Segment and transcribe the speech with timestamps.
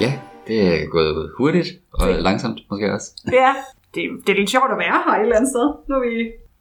[0.00, 0.12] Ja,
[0.46, 3.08] det er gået hurtigt og langsomt måske også.
[3.40, 3.54] Ja,
[3.94, 6.12] det, det er lidt sjovt at være her et eller andet sted, når vi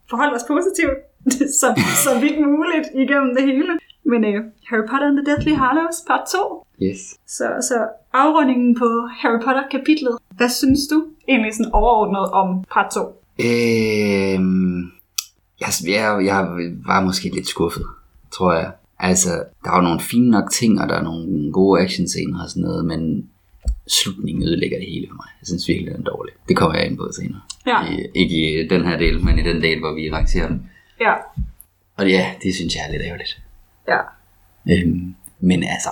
[0.09, 0.97] forholder os positivt,
[1.61, 1.67] så,
[2.05, 3.71] så vidt muligt igennem det hele.
[4.11, 4.39] Men uh,
[4.69, 6.65] Harry Potter and the Deathly Hallows, part 2.
[6.81, 6.99] Yes.
[7.27, 7.77] Så, så
[8.13, 8.89] afrundingen på
[9.19, 10.17] Harry Potter-kapitlet.
[10.37, 12.99] Hvad synes du egentlig sådan overordnet om part 2?
[13.47, 14.79] Øhm,
[15.61, 16.39] jeg, jeg, jeg
[16.85, 17.85] var måske lidt skuffet,
[18.31, 18.71] tror jeg.
[18.99, 19.29] Altså,
[19.63, 22.85] der var nogle fine nok ting, og der er nogle gode actionscener og sådan noget,
[22.85, 23.29] men
[23.87, 25.27] slutningen ødelægger det hele for mig.
[25.41, 26.33] Jeg synes virkelig, den er dårlig.
[26.47, 27.41] Det kommer jeg ind på senere.
[27.67, 27.91] Ja.
[27.91, 30.69] I, ikke i den her del, men i den del, hvor vi rangerer den.
[31.01, 31.13] Ja,
[31.97, 33.41] Og ja, det synes jeg er lidt ærgerligt.
[33.87, 33.99] ja,
[34.71, 35.89] Øhm, men altså,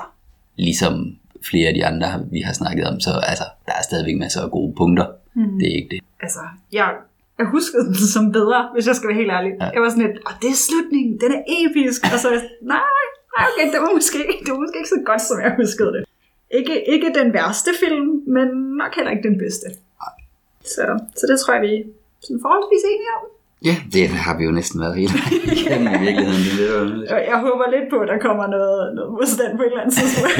[0.56, 1.18] ligesom
[1.50, 4.52] flere af de andre, vi har snakket om, så altså, der er stadigvæk masser af
[4.52, 5.06] gode punkter.
[5.34, 5.60] Mm.
[5.60, 6.00] Det er ikke det.
[6.22, 6.40] altså,
[6.72, 6.94] jeg,
[7.40, 9.52] jeg huskede den som bedre, hvis jeg skal være helt ærlig.
[9.60, 9.66] Ja.
[9.66, 9.72] Ja.
[9.74, 12.00] Jeg var sådan lidt, åh, det er slutningen, den er episk.
[12.14, 12.30] Og så,
[12.74, 12.94] nej,
[13.34, 16.02] nej, okay, det var måske, det var måske ikke så godt, som jeg huskede det.
[16.60, 18.48] Ikke, ikke den værste film, men
[18.82, 19.68] nok heller ikke den bedste.
[20.76, 20.84] Så,
[21.20, 21.84] så det tror jeg, vi er
[22.26, 23.24] sådan forholdsvis enige om.
[23.70, 25.16] Ja, det har vi jo næsten været helt
[25.62, 26.44] igennem i virkeligheden.
[26.58, 27.12] Det er underligt.
[27.12, 29.96] Jeg, jeg håber lidt på, at der kommer noget, noget modstand på et eller andet
[30.00, 30.36] tidspunkt.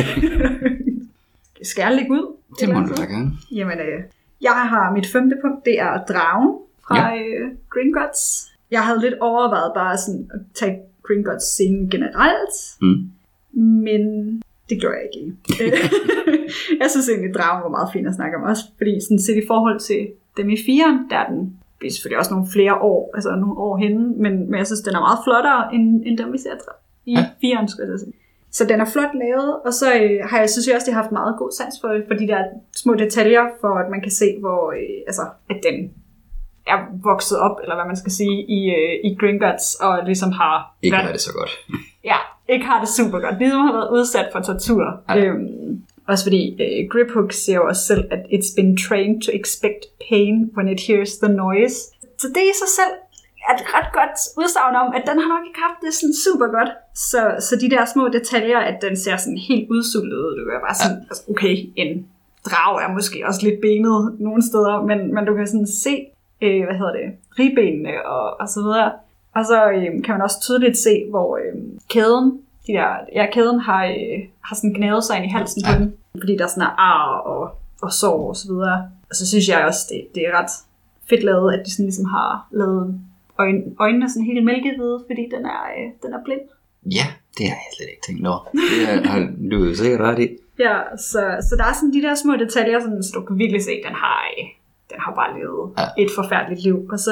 [1.70, 2.26] Skal jeg lægge ud?
[2.60, 3.32] Det må du da gerne.
[3.52, 4.00] Jamen, øh,
[4.42, 6.50] jeg har mit femte punkt, det er Dragen
[6.88, 7.18] fra Ja.
[7.18, 8.48] øh, Gringotts.
[8.72, 13.10] Jeg havde lidt overvejet bare sådan at tage Gringotts scene generelt, Mm.
[13.62, 14.02] men
[14.70, 15.36] det gjorde jeg ikke.
[16.82, 19.48] jeg synes egentlig, Dragen var meget fin at snakke om, også fordi sådan set i
[19.48, 20.08] forhold til
[20.38, 23.58] dem i firen, der er den det er selvfølgelig også nogle flere år, altså nogle
[23.58, 26.54] år henne, men, men jeg synes, den er meget flottere, end, end dem vi ser
[27.06, 27.20] i Ja.
[27.20, 27.26] ja.
[27.42, 28.14] firen, skulle jeg sige.
[28.52, 31.02] Så den er flot lavet, og så øh, har jeg, synes jeg også, de har
[31.02, 32.42] haft meget god sans for, for de der
[32.76, 35.92] små detaljer, for at man kan se, hvor øh, altså, at den
[36.74, 40.76] er vokset op, eller hvad man skal sige, i, øh, i Gringotts, og ligesom har
[40.82, 41.52] Ikke været- var det så godt.
[42.04, 42.18] ja,
[42.50, 43.38] ikke har det super godt.
[43.40, 44.84] Ligesom har været udsat for tortur.
[45.10, 45.16] Ja.
[45.18, 49.82] Øhm, også fordi øh, Griphook siger jo også selv, at it's been trained to expect
[50.10, 51.76] pain when it hears the noise.
[52.22, 52.94] Så det i sig selv
[53.50, 56.48] er et ret godt udsagn om, at den har nok ikke haft det sådan super
[56.58, 56.72] godt.
[56.96, 60.66] Så, så de der små detaljer, at den ser sådan helt udsultet ud, det er
[60.68, 62.08] bare sådan, altså, okay, en
[62.50, 65.94] drag er måske også lidt benet nogle steder, men, men du kan sådan se,
[66.42, 67.08] øh, hvad hedder det,
[67.40, 68.92] ribbenene og, og så videre.
[69.36, 71.56] Og så øh, kan man også tydeligt se, hvor øh,
[71.90, 72.32] kæden,
[72.68, 75.94] de der, ja, kæden har, øh, har sådan gnavet sig ind i halsen på den,
[76.22, 78.90] fordi der sådan er ar og, og sår og så videre.
[79.10, 80.52] Og så synes jeg også, det, det er ret
[81.10, 83.02] fedt lavet, at de sådan ligesom har lavet
[83.40, 86.46] øjne, øjnene sådan helt mælkehvide, fordi den er, øh, den er blind.
[86.86, 88.44] Ja, det har jeg slet ikke tænkt over.
[88.72, 89.20] Det er, har
[89.52, 90.28] du er jo sikkert ret i.
[90.60, 93.64] Ja, så, så der er sådan de der små detaljer, sådan, så du kan virkelig
[93.64, 94.46] se, at den har, øh,
[94.92, 96.04] den har bare levet Ja.
[96.04, 96.78] et forfærdeligt liv.
[96.92, 97.12] Og så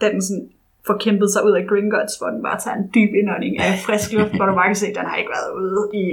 [0.00, 0.48] da den sådan
[0.86, 4.12] får kæmpet sig ud af Gringotts, hvor den bare tager en dyb indånding af frisk
[4.12, 6.04] luft, hvor du bare kan se, at den har ikke været ude i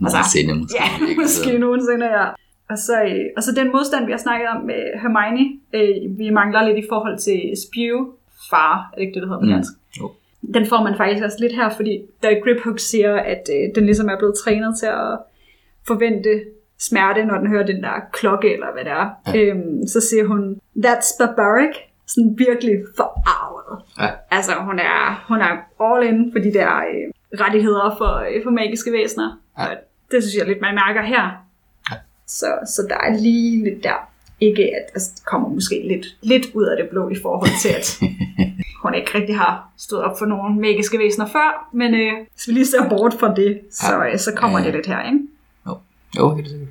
[0.00, 0.76] Nogensinde måske.
[0.80, 1.20] Ja, ikke?
[1.22, 2.26] måske nogensinde, ja.
[2.70, 5.44] Og så, øh, og så den modstand, vi har snakket om med Hermione,
[5.74, 7.96] øh, vi mangler lidt i forhold til Spew,
[8.50, 9.52] far, er det ikke det, det hedder på Mm.
[9.52, 9.72] dansk?
[10.00, 10.10] Jo.
[10.54, 14.08] Den får man faktisk også lidt her, fordi da Griphook siger, at øh, den ligesom
[14.08, 15.18] er blevet trænet til at
[15.86, 16.30] forvente
[16.78, 19.10] smerte, når den hører den der klokke, eller hvad det er.
[19.26, 19.40] Ja.
[19.40, 21.74] Øhm, så siger hun, that's barbaric,
[22.06, 23.82] sådan virkelig forarvet.
[24.00, 24.08] Ja.
[24.30, 28.50] Altså, hun er, hun er all in for de der øh, rettigheder for, øh, for
[28.50, 29.38] magiske væsener.
[29.58, 29.64] Ja.
[29.64, 29.76] Og
[30.10, 31.24] det synes jeg lidt, man mærker her.
[31.90, 31.96] Ja.
[32.26, 34.08] Så, så der er lige lidt der.
[34.40, 37.68] Ikke at altså, det kommer måske lidt, lidt ud af det blå i forhold til,
[37.68, 38.00] at
[38.82, 41.68] hun ikke rigtig har stået op for nogle magiske væsener før.
[41.72, 44.64] Men øh, hvis vi lige ser bort fra det, så, øh, så kommer ja.
[44.64, 45.20] det lidt her, ikke?
[46.18, 46.68] Jo, helt sikkert.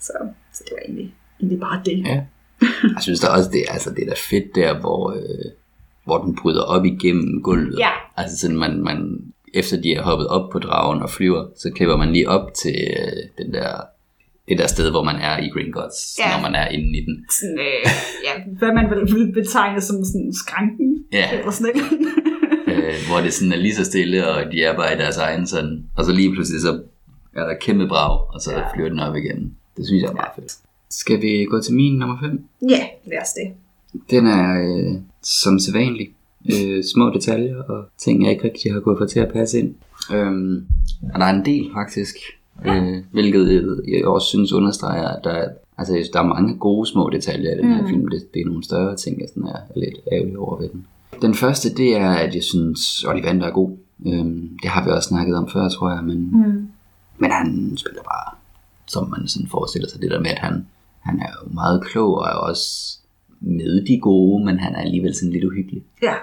[0.00, 0.12] Så,
[0.52, 1.98] så det var egentlig, egentlig bare det.
[2.06, 2.20] Ja.
[2.94, 5.50] Jeg synes da også, det, altså, det er da fedt der, hvor, øh,
[6.04, 7.78] hvor den bryder op igennem gulvet.
[7.78, 7.90] Ja.
[8.16, 9.18] Altså sådan, man, man,
[9.54, 12.74] efter de er hoppet op på dragen og flyver, så klipper man lige op til
[12.96, 13.70] øh, den der,
[14.48, 16.36] det der sted, hvor man er i Gringotts, Ja.
[16.36, 17.26] når man er inde i den.
[17.40, 17.90] Sådan, øh,
[18.26, 21.04] ja, hvad man vil vil betegne som sådan skranken.
[21.12, 21.38] Ja.
[21.38, 21.92] Eller sådan noget.
[22.84, 25.46] øh, hvor det sådan er lige så stille, og de er bare i deres egen
[25.46, 26.82] sådan, og så lige pludselig så
[27.36, 28.74] er der kæmpe brag, og så Ja.
[28.74, 29.54] flyver den op igen.
[29.76, 30.52] Det synes jeg er meget fedt.
[30.90, 32.44] Skal vi gå til min nummer 5?
[32.70, 33.52] ja, lad os det.
[34.10, 36.08] Den er øh, som sædvanlig.
[36.52, 39.74] Øh, små detaljer og ting, jeg ikke rigtig har gået for til at passe ind.
[40.14, 40.66] Øhm,
[41.14, 42.16] og der er en del faktisk,
[42.66, 45.48] øh, hvilket jeg også synes understreger, at der, er-
[45.78, 47.88] altså, der er mange gode små detaljer i den her Mm.
[47.88, 48.08] film.
[48.08, 50.86] Det, det er nogle større ting, jeg sådan er lidt ærgerlig over ved den.
[51.22, 53.70] Den første, det er, at jeg synes, Ollivander er god.
[54.06, 56.68] Øhm, det har vi også snakket om før, tror jeg, men, Mm.
[57.18, 58.34] Men han spiller bare,
[58.86, 60.66] som man sådan forestiller sig, det der med, at han,
[61.00, 62.98] han er jo meget klog og er også
[63.40, 65.82] med de gode, men han er alligevel sådan lidt uhyggelig.
[66.02, 66.14] Ja.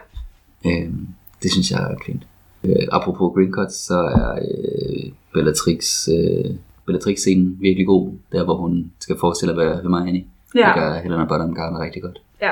[0.66, 1.07] Øhm,
[1.44, 2.24] det synes jeg er fint.
[2.63, 6.56] Øh, apropos Green Cuts, så er øh, Bellatrix øh,
[6.86, 10.24] Bellatrix-scenen virkelig god, der hvor hun skal forestille at være Hermione.
[10.56, 10.68] Ja.
[10.68, 12.22] Det gør Helena Bonham Carter rigtig godt.
[12.42, 12.51] Ja.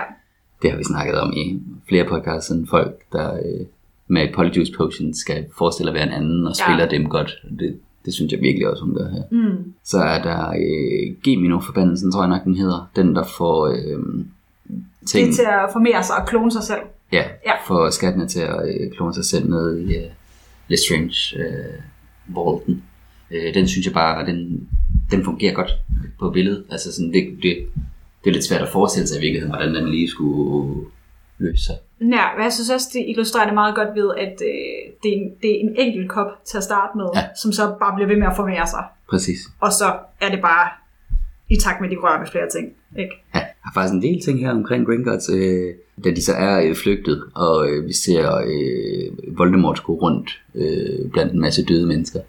[0.62, 1.60] Det har vi snakket om i
[1.90, 3.66] flere podcasts, sådan folk, der øh,
[4.08, 6.64] med Polyjuice Potion skal forestille at være en anden og Ja.
[6.66, 7.32] spiller dem godt.
[7.60, 9.24] Det, det synes jeg virkelig også, hun gør her.
[9.32, 9.74] Mm.
[9.84, 12.90] Så er der øh, Gemino-forbandelsen, tror jeg nok, den hedder.
[12.96, 14.00] Den, der får øh,
[14.70, 16.80] Det ting, er til at formere sig og klone sig selv.
[17.12, 17.52] ja, Ja.
[17.68, 20.04] får skattene til at øh, klone sig selv ned i øh,
[20.68, 21.82] Lestrange øh,
[22.36, 22.84] Vaulten.
[23.32, 24.68] Øh, den synes jeg bare, den,
[25.12, 25.72] den fungerer godt
[26.20, 26.64] på billedet.
[26.72, 27.58] Altså sådan, det, det,
[28.24, 30.86] det er lidt svært at forestille sig i virkeligheden, hvordan den lige skulle
[31.42, 31.76] løse sig.
[32.02, 35.18] Ja, men jeg synes også, det illustrerer det meget godt ved, at øh, det, er
[35.22, 37.24] en, det er en enkelt kop til at starte med, Ja.
[37.42, 38.84] som så bare bliver ved med at formere sig.
[39.10, 39.40] Præcis.
[39.60, 39.86] Og så
[40.22, 40.68] er det bare
[41.50, 42.66] i takt med, at de rører med flere ting.
[43.00, 43.16] Ikke?
[43.36, 45.74] Ja, jeg har faktisk en del ting her omkring Gringotts, øh,
[46.04, 51.12] da de så er øh, flygtet, og øh, vi ser øh, Voldemort gå rundt øh,
[51.14, 52.20] blandt en masse døde mennesker.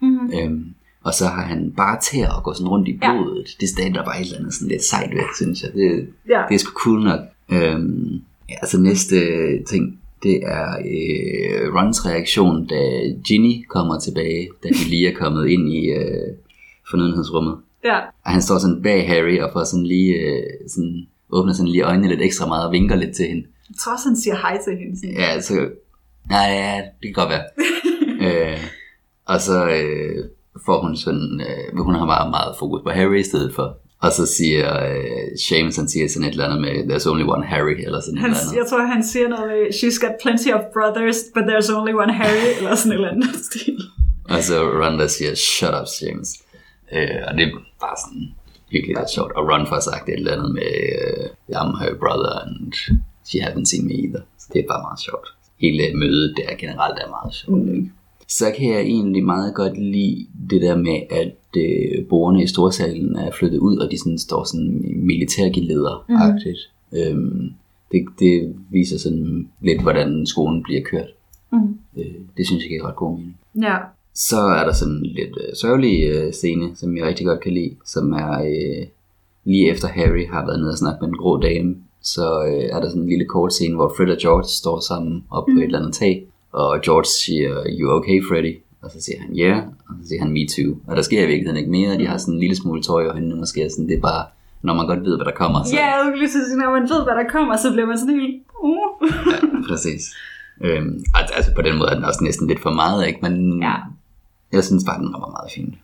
[0.00, 0.32] Mm-hmm.
[0.38, 0.74] Øhm,
[1.04, 3.12] og så har han bare til at gå sådan rundt i Ja.
[3.12, 3.48] blodet.
[3.60, 5.72] Det stadig der bare et eller andet sådan lidt sejt ved, synes jeg.
[5.74, 6.42] Det, Ja.
[6.48, 7.20] det er sgu cool nok.
[7.52, 8.18] Øhm, ja,
[8.62, 9.16] altså næste
[9.64, 12.80] ting, det er øh, Rons reaktion, da
[13.26, 16.36] Ginny kommer tilbage, da de lige er kommet ind i øh,
[16.90, 17.56] fornødenhedsrummet.
[17.84, 17.98] ja.
[18.24, 21.82] Og han står sådan bag Harry og får sådan lige øh, sådan, åbner sådan lige
[21.82, 23.46] øjnene lidt ekstra meget og vinker lidt til hende.
[23.68, 24.98] Jeg tror også, han siger hej til hende.
[24.98, 25.14] Sådan.
[25.16, 25.54] Ja, så...
[26.28, 27.44] Nej, ja, det kan godt være.
[28.26, 28.58] øh,
[29.24, 30.24] og så øh,
[30.66, 31.40] får hun sådan...
[31.40, 33.76] Øh, hun har meget, meget fokus på Harry i stedet for.
[34.00, 37.44] Og så siger øh, Seamus, han siger sådan et eller andet med, there's only one
[37.46, 38.56] Harry, eller sådan et Han, eller andet.
[38.58, 42.12] jeg tror, han siger noget med, she's got plenty of brothers, but there's only one
[42.20, 43.78] Harry, eller sådan et eller andet stil.
[44.34, 46.30] Og så Ron, der siger, shut up, Seamus.
[46.94, 47.50] Øh, og det er
[47.84, 48.24] bare sådan
[48.74, 49.32] virkelig lidt sjovt.
[49.38, 51.24] Og Ron får sagt et eller andet med, øh,
[51.60, 52.72] I'm her brother, and
[53.28, 54.22] she hasn't seen me either.
[54.40, 55.28] Så det er bare meget sjovt.
[55.64, 57.62] Hele mødet der generelt er meget sjovt.
[57.62, 57.74] Mm.
[57.74, 57.90] Ikke?
[58.38, 63.16] Så kan jeg egentlig meget godt lide det der med, at øh, borgerne i storsalen
[63.16, 66.70] er flyttet ud, og de sådan står sådan militærgeleder-agtigt.
[66.92, 66.98] Mm.
[66.98, 67.50] Øhm,
[67.92, 71.08] det, det viser sådan lidt, hvordan skolen bliver kørt.
[71.52, 71.78] Mm.
[71.96, 73.36] Øh, det synes jeg giver ret god mening.
[73.62, 73.76] Ja.
[74.14, 77.52] Så er der sådan en lidt øh, sørgelig øh, scene, som jeg rigtig godt kan
[77.52, 78.86] lide, som er øh,
[79.44, 82.80] lige efter Harry har været nede og snakke med en grå dame, så øh, er
[82.80, 85.64] der sådan en lille kort scene, hvor Fred og George står sammen op på et
[85.64, 88.54] eller andet tag, og George siger, you okay Freddy?
[88.82, 89.66] Og så siger han, ja, yeah.
[89.88, 90.76] og så siger han, me too.
[90.86, 93.14] Og der sker i virkeligheden ikke mere, de har sådan en lille smule tøj og
[93.14, 94.24] hende måske, sådan, det er bare,
[94.62, 95.64] når man godt ved, hvad der kommer.
[95.64, 98.20] Så, Ja, jeg lige sige, når man ved, hvad der kommer, så bliver man sådan
[98.20, 98.42] helt...
[98.62, 99.08] Uh.
[99.32, 99.38] ja
[99.68, 100.02] præcis.
[100.64, 101.04] Øhm,
[101.34, 103.18] altså, på den måde er den også næsten lidt for meget, ikke?
[103.22, 103.74] Men Ja.
[104.52, 105.74] Jeg synes bare, den var meget fin.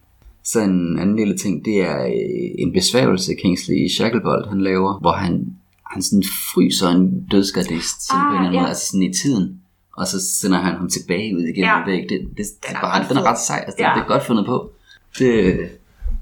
[0.44, 5.12] Så en anden lille ting, det er øh, en besværgelse, Kingsley Shacklebolt han laver, hvor
[5.12, 5.56] han,
[5.92, 6.22] han sådan
[6.54, 8.60] fryser en dødsgardist sådan Ah, på en eller anden ja.
[8.60, 9.60] måde, altså sådan i tiden.
[9.96, 11.84] Og så sender han ham tilbage ud igennem Ja.
[11.86, 12.02] væg.
[12.08, 13.92] Det, det, det, er er bare, den er ret sej, altså, Ja.
[13.94, 14.70] det, er godt fundet på.
[15.18, 15.58] Det,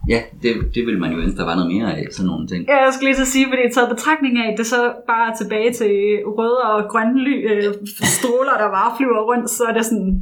[0.08, 2.64] ja, det, det ville man jo ønske, der var noget mere af, sådan nogle ting.
[2.68, 5.36] Ja, jeg skulle lige til at sige, fordi taget betragtning af, det så bare er
[5.36, 5.92] tilbage til
[6.36, 7.74] røde og grønne ly, øh,
[8.16, 10.20] stråler, der bare flyver rundt, så er det sådan,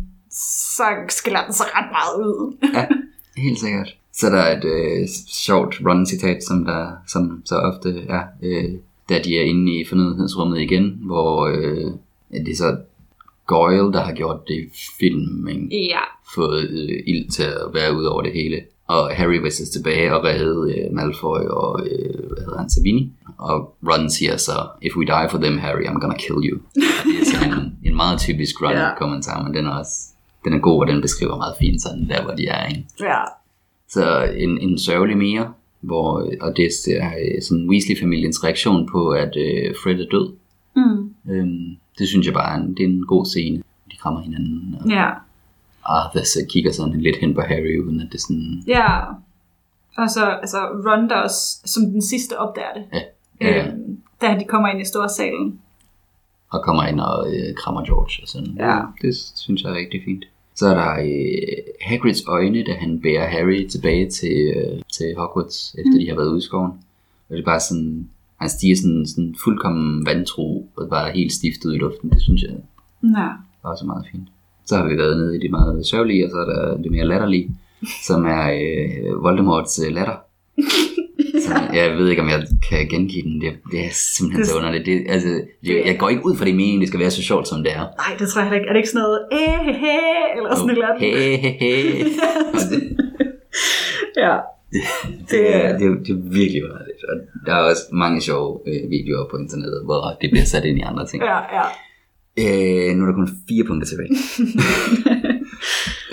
[0.76, 2.56] så skiller den sig ret meget ud.
[2.74, 2.84] Ja,
[3.36, 3.88] helt sikkert.
[4.12, 8.64] Så er der et øh, sjovt run-citat, som, der, som så ofte er, øh,
[9.08, 11.90] da de er inde i fornødenhedsrummet igen, hvor øh,
[12.30, 12.76] det er så
[13.54, 14.60] Goyle, der har gjort det
[15.00, 16.04] filmen, Ja.
[16.34, 18.60] fået øh, ild til at være ud over det hele.
[18.86, 23.12] Og Harry vises tilbage og redde øh, Malfoy og, øh, hvad hedder han, Sabini.
[23.38, 26.58] Og Ron siger så, if we die for them, Harry, I'm gonna kill you.
[26.58, 28.62] Og det er sådan en, en meget typisk.
[28.62, 29.92] Ron-kommentar, men den er også
[30.44, 32.66] den er god, og den beskriver meget fint sådan der, hvor de er.
[32.68, 32.84] Ikke?
[33.00, 33.20] Ja.
[33.88, 36.08] Så en, en sørgelig mere, hvor,
[36.40, 40.32] og det er øh, sådan Weasley-familiens reaktion på, at øh, Fred er død.
[40.76, 41.14] Mm.
[41.32, 43.56] Øhm, det synes jeg bare det er en god scene.
[43.92, 45.10] De krammer hinanden, og Ja.
[45.84, 48.62] Arthur så kigger sådan lidt hen på Harry, uden at det sådan...
[48.66, 49.00] Ja.
[49.96, 52.84] Og så altså, Ron, der også som den sidste opdager det.
[52.92, 53.00] Ja,
[53.40, 55.60] ja, Øhm, da de kommer ind i storsalen.
[56.50, 58.56] og kommer ind og øh, krammer George og sådan.
[58.58, 58.78] Ja.
[59.02, 60.24] Det synes jeg er rigtig fint.
[60.54, 65.74] Så er der øh, Hagrids øjne, da han bærer Harry tilbage til, øh, til Hogwarts,
[65.78, 65.98] efter mm.
[65.98, 66.70] de har været ude i skoven.
[67.28, 68.08] Og det er bare sådan,
[68.42, 72.10] han stiger sådan, sådan fuldkommen vantro, og bare helt stift ud i luften.
[72.10, 72.50] Det synes jeg
[73.18, 73.28] Ja.
[73.62, 74.28] var også meget fint.
[74.66, 77.06] Så har vi været nede i det meget sørgelige, og så er der det mere
[77.06, 77.50] latterlige,
[78.06, 80.16] som er øh, Voldemorts øh, latter.
[81.46, 83.40] Så jeg ved ikke, om jeg kan gengive den.
[83.40, 84.86] Det, det er simpelthen Det- så underligt.
[84.86, 85.28] Det, altså,
[85.64, 87.72] det, jeg går ikke ud fra det meningen, det skal være så sjovt, som det
[87.72, 87.78] er.
[88.02, 88.66] Nej, det tror jeg ikke.
[88.66, 89.96] Er det ikke sådan noget, eh, he, he,
[90.36, 91.02] eller sådan et eller andet?
[91.02, 92.04] Hey, hey, hey.
[92.54, 92.96] Og det,
[94.16, 94.36] Ja.
[95.30, 96.91] det, er, det, er, det er virkelig underligt.
[97.08, 97.16] Og
[97.46, 100.82] der er også mange sjove øh, videoer på internettet, hvor det bliver sat ind i
[100.82, 101.22] andre ting.
[101.22, 101.64] Ja, ja.
[102.38, 104.10] Øh, nu er der kun fire punkter tilbage.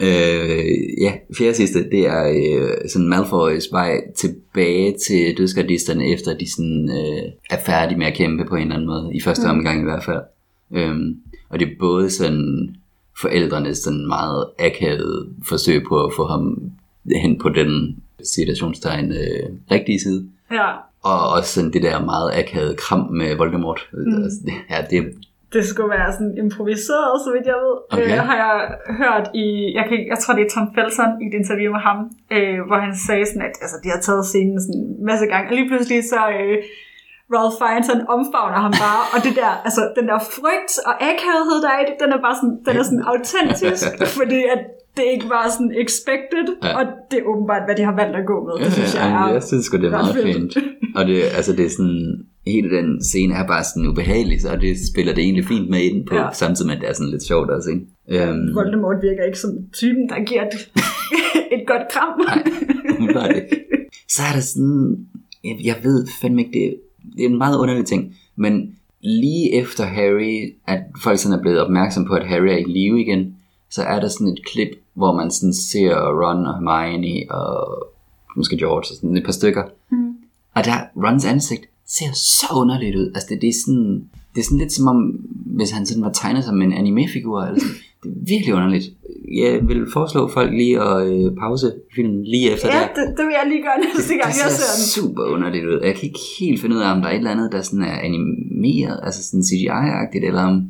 [0.01, 6.51] Øh, ja, fjerde sidste, det er øh, sådan Malfoys vej tilbage til dødsgardisterne, efter de
[6.51, 9.49] sådan, øh, er færdige med at kæmpe på en eller anden måde, i første mm.
[9.49, 10.21] omgang i hvert fald.
[10.71, 11.17] Øhm,
[11.49, 12.75] og det er både sådan
[13.21, 16.71] forældrenes sådan meget akavet forsøg på at få ham
[17.15, 20.29] hen på den citationstegn øh, rigtige side.
[20.51, 20.67] Ja,
[21.03, 23.81] Og også sådan det der meget akavede kram med Voldemort.
[23.93, 24.23] Mm.
[24.23, 24.99] Altså, det- ja, det,
[25.53, 27.75] det skulle være sådan improviseret, så vidt jeg ved.
[27.93, 28.11] Okay.
[28.17, 28.53] Øh, har jeg
[29.01, 29.45] hørt i,
[29.77, 31.97] jeg, kan, jeg tror det er Tom Felton i et interview med ham,
[32.35, 35.45] øh, hvor han sagde sådan, at altså, de har taget scenen sådan en masse gange,
[35.49, 36.55] og lige pludselig så øh,
[37.35, 41.57] Ralph Fiennes, han omfavner ham bare, og det der, altså den der frygt og akavethed,
[41.65, 43.87] der er i det, den er bare sådan, den er sådan autentisk,
[44.19, 44.61] fordi at
[44.99, 46.67] det ikke var sådan expected, Ja.
[46.67, 46.73] ja.
[46.79, 48.53] og det er åbenbart, hvad de har valgt at gå med.
[48.65, 50.53] Det synes jeg ja, er jeg synes sgu, det er meget fint.
[50.97, 52.01] Og det, altså, det er sådan,
[52.47, 56.07] hele den scene er bare sådan ubehagelig, så det spiller det egentlig fint med ind
[56.07, 56.21] på, ja.
[56.21, 56.27] Ja.
[56.33, 57.85] samtidig med, at det er sådan lidt sjovt også, ikke?
[58.29, 60.55] Øhm, Voldemort virker ikke som typen, der giver et,
[61.55, 62.13] et godt kram.
[62.97, 63.47] umiddelbart ikke.
[64.15, 64.97] Så er der sådan,
[65.43, 66.75] jeg, jeg ved fandme ikke, det,
[67.17, 71.59] det er en meget underlig ting, men lige efter Harry, at folk sådan er blevet
[71.61, 73.35] opmærksom på, at Harry er i live igen,
[73.71, 77.87] så er der sådan et klip, hvor man sådan ser Ron og Hermione og
[78.35, 79.63] måske George og sådan et par stykker.
[79.91, 80.13] Mm.
[80.55, 83.11] Og der, Rons ansigt ser så underligt ud.
[83.15, 84.97] Altså det, det er sådan, det er sådan lidt som om,
[85.45, 87.41] hvis han sådan var tegnet som en anime-figur.
[87.41, 87.75] Eller sådan.
[88.03, 88.85] Det er virkelig underligt.
[89.43, 92.89] Jeg vil foreslå folk lige at øh, pause filmen lige efter Ja, det.
[92.95, 94.85] det, det vil jeg lige gøre næste gang, Det jeg ser ser den.
[94.95, 95.79] super underligt ud.
[95.83, 97.81] Jeg kan ikke helt finde ud af, om der er et eller andet, der sådan
[97.85, 100.63] er animeret, altså sådan CGI-agtigt, eller om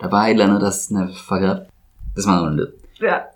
[0.00, 1.56] der bare er et eller andet, der sådan er fucket op.
[2.16, 2.70] Det er meget underligt.
[3.02, 3.16] Ja.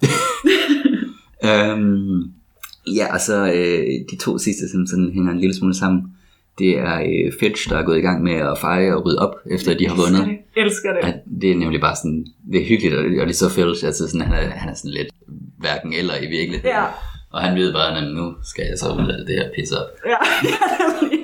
[1.44, 2.22] Øhm,
[2.86, 6.02] ja, og så øh, de to sidste, som sådan hænger en lille smule sammen,
[6.58, 9.34] det er øh, Fitch, der er gået i gang med at feje og rydde op,
[9.50, 10.26] efter at de har vundet.
[10.26, 10.62] Det.
[10.62, 11.00] Elsker det.
[11.08, 13.86] Ja, det er nemlig bare sådan, det er hyggeligt, og og det er så Filch,
[13.86, 15.08] altså sådan, han er, han er sådan lidt
[15.58, 16.76] hverken eller i virkeligheden.
[16.76, 16.84] Ja.
[17.32, 19.88] Og han ved bare, at nu skal jeg så ud af det her pisse op.
[20.12, 20.20] Ja,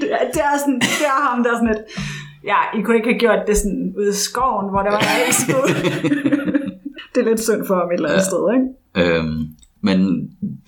[0.00, 1.82] det er, det er sådan, det er ham, der er sådan et,
[2.44, 5.32] ja, I kunne ikke have gjort det sådan ude i skoven, hvor der var en
[5.42, 5.68] skud.
[7.14, 8.30] det er lidt synd for ham et eller andet Ja.
[8.30, 9.18] sted, ikke?
[9.18, 9.40] Øhm,
[9.80, 9.98] men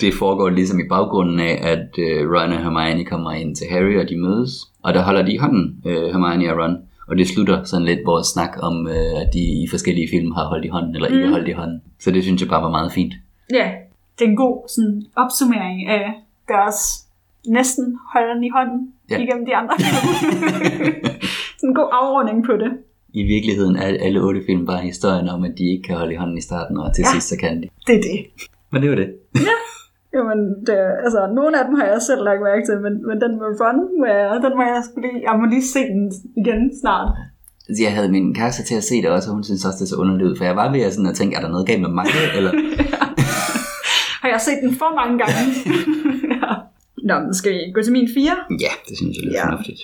[0.00, 3.98] det foregår ligesom i baggrunden af, at øh, Ron og Hermione kommer ind til Harry,
[4.02, 4.52] og de mødes.
[4.82, 6.76] Og der holder de hånden, øh, Hermione og Ron.
[7.08, 10.44] Og det slutter sådan lidt vores snak om, øh, at de i forskellige film har
[10.44, 11.14] holdt i hånden, eller mm.
[11.14, 11.82] ikke har holdt i hånden.
[12.00, 13.14] Så det synes jeg bare var meget fint.
[13.54, 13.70] Ja,
[14.18, 16.12] det er en god sådan, opsummering af
[16.48, 17.06] deres
[17.48, 19.18] næsten holden i hånden ja.
[19.18, 19.96] igennem de andre film.
[21.58, 22.72] sådan en god afrunding på det.
[23.20, 26.16] I virkeligheden er alle otte film bare historien om, at de ikke kan holde i
[26.16, 27.08] hånden i starten, og til ja.
[27.08, 27.12] Ja.
[27.14, 27.68] sidst så kan de.
[27.86, 28.18] Det er det.
[28.72, 29.08] Men det var det.
[30.16, 33.32] Jamen, det, altså, nogle af dem har jeg selv lagt mærke til, men, men den
[33.40, 36.02] med Run, må jeg, den må jeg, lige, jeg må lige se den
[36.42, 37.08] igen snart.
[37.68, 39.88] Altså, Jeg havde min kæreste til at se det også, og hun synes også, det
[39.88, 40.36] så underligt ud.
[40.36, 42.06] For jeg var ved at, sådan at tænke, er der noget galt med mig?
[42.38, 42.52] Eller?
[44.22, 45.40] Har jeg set den for mange gange?
[46.34, 46.50] ja.
[47.08, 48.34] Nå, men skal vi gå til min fire?
[48.64, 49.46] ja, det synes jeg lyder Ja.
[49.50, 49.80] fornuftigt.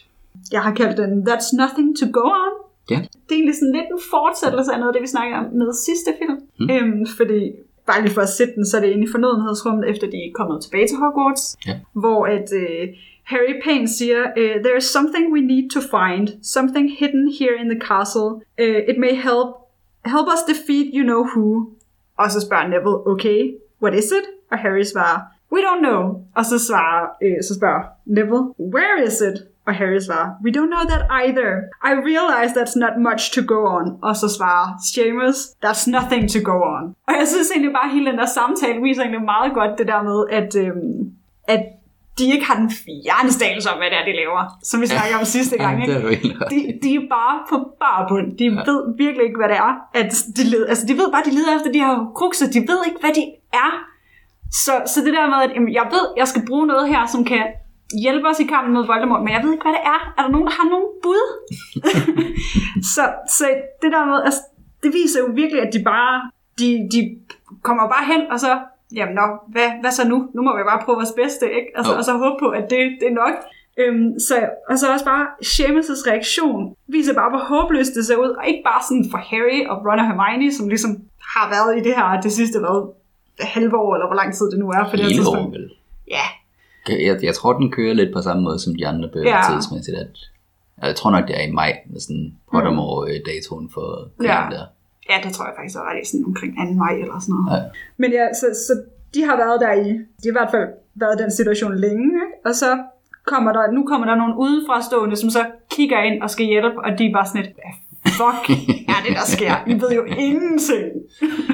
[0.52, 2.54] Jeg har kaldt den That's Nothing to Go On.
[2.90, 2.98] Ja.
[3.24, 5.72] Det er egentlig sådan lidt en fortsættelse af noget af det, vi snakkede om med
[5.88, 6.36] sidste film.
[6.60, 6.70] Mm.
[6.74, 7.40] Øhm, fordi,
[7.86, 10.32] bare lige for at sætte den, så er det inde i fornødenhedsrummet, efter de er
[10.34, 11.44] kommet tilbage til Hogwarts.
[11.66, 11.74] Ja.
[12.02, 12.88] Hvor at øh,
[13.32, 16.24] Harry Payne siger, øh, There is something we need to find.
[16.42, 18.30] Something hidden here in the castle.
[18.64, 19.48] Uh, it may help,
[20.14, 21.46] help us defeat you know who.
[22.16, 23.40] Og så spørger Neville, okay,
[23.82, 24.26] what is it?
[24.50, 25.20] Og Harry svarer,
[25.52, 26.02] we don't know.
[26.34, 28.44] Og så, svarer, øh, så spørger Neville,
[28.74, 29.36] where is it?
[29.66, 31.50] Og Harry svarer, we don't know that either.
[31.90, 33.84] I realize that's not much to go on.
[34.02, 36.84] Og så svarer Seamus, that's nothing to go on.
[37.08, 39.86] Og jeg synes egentlig bare, at hele den der samtale viser egentlig meget godt det
[39.92, 40.98] der med, at, øhm,
[41.54, 41.62] at
[42.18, 44.42] de ikke har den fjerneste anelse om, hvad det er, de laver.
[44.62, 45.74] Som vi snakkede om sidste gang.
[45.78, 45.92] Ja, ikke?
[45.92, 48.28] det er de, de er bare på bar bund.
[48.38, 48.62] De ja.
[48.70, 49.72] ved virkelig ikke, hvad det er.
[50.00, 52.46] At de, led, altså, de ved bare, de leder efter de her krukser.
[52.56, 53.24] De ved ikke, hvad de
[53.64, 53.70] er.
[54.64, 57.24] Så, så det der med, at jamen, jeg ved, jeg skal bruge noget her, som
[57.24, 57.44] kan
[58.04, 60.00] hjælpe os i kampen mod Voldemort, men jeg ved ikke, hvad det er.
[60.18, 61.24] Er der nogen, der har nogen bud?
[62.94, 63.02] så,
[63.36, 63.44] så
[63.82, 64.40] det der med, altså,
[64.82, 67.00] det viser jo virkelig, at de bare, de, de
[67.62, 68.50] kommer bare hen, og så,
[68.96, 70.16] jamen nå, hvad, hvad så nu?
[70.34, 71.68] Nu må vi bare prøve vores bedste, ikke?
[71.76, 71.98] Altså, Jo.
[71.98, 73.34] Og så håbe på, at det, det er nok.
[73.80, 74.34] Øhm, så,
[74.70, 78.62] og så også bare Seamus' reaktion viser bare, hvor håbløst det ser ud, og ikke
[78.70, 80.90] bare sådan for Harry og Ron og Hermione, som ligesom
[81.34, 82.80] har været i det her det sidste hvad,
[83.40, 85.52] halve år, eller hvor lang tid det nu er det her Hele år, tidspunkt.
[85.56, 85.70] vel?
[86.16, 86.26] Ja,
[87.06, 89.36] Jeg, jeg tror, den kører lidt på samme måde som de andre bøger Ja.
[89.36, 89.42] ja.
[89.54, 89.96] tidsmæssigt.
[89.96, 90.08] At,
[90.88, 94.40] jeg tror nok, det er i maj, med sådan Pottermore-datoen for Ja.
[94.54, 94.64] der.
[95.10, 96.74] ja, det tror jeg faktisk er ret i sådan omkring 2.
[96.84, 97.48] maj eller sådan noget.
[97.56, 97.62] Ja.
[97.96, 98.72] Men ja, så, så
[99.14, 99.88] de har været der i,
[100.20, 102.36] de har i hvert fald været i den situation længe, ikke?
[102.48, 102.70] og så
[103.26, 106.90] kommer der, nu kommer der nogle udefrastående, som så kigger ind og skal hjælpe, og
[106.98, 107.72] de er bare sådan lidt, hvad
[108.06, 109.54] fuck er det, der sker?
[109.66, 110.84] I ved jo ingenting.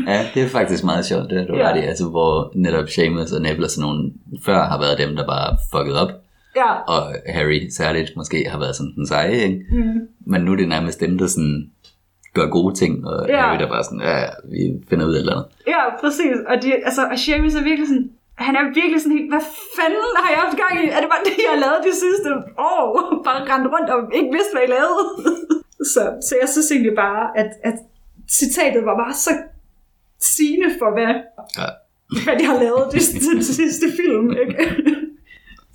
[0.07, 1.69] Ja, det er faktisk meget sjovt, det du Ja.
[1.69, 1.87] ret i.
[1.87, 4.12] Altså, hvor netop Seamus og Neville og sådan nogle
[4.45, 6.11] før har været dem, der bare fucket op.
[6.57, 6.73] Ja.
[6.95, 7.03] Og
[7.35, 9.61] Harry særligt måske har været sådan den seje, ikke?
[9.71, 10.00] Mm.
[10.26, 11.71] Men nu er det nærmest dem, der sådan
[12.35, 13.41] gør gode ting, og Ja.
[13.41, 15.47] Harry der bare sådan, ja, ja, vi finder ud af et eller andet.
[15.75, 16.37] Ja, præcis.
[16.50, 18.11] Og, de, altså, og Seamus er virkelig sådan,
[18.49, 19.45] han er virkelig sådan helt, hvad
[19.79, 20.88] fanden har jeg haft gang i?
[20.97, 22.29] Er det bare det, jeg har lavet de sidste
[22.73, 22.87] år?
[23.26, 25.03] Bare rendt rundt og ikke vidste, hvad jeg lavede.
[25.95, 27.75] så, så jeg synes egentlig bare, at, at
[28.38, 29.30] citatet var bare så
[30.35, 31.12] sigende for, hvad,
[31.61, 31.68] Ja.
[32.25, 34.26] hvad de har lavet de, til den sidste film.
[34.42, 34.56] Ikke?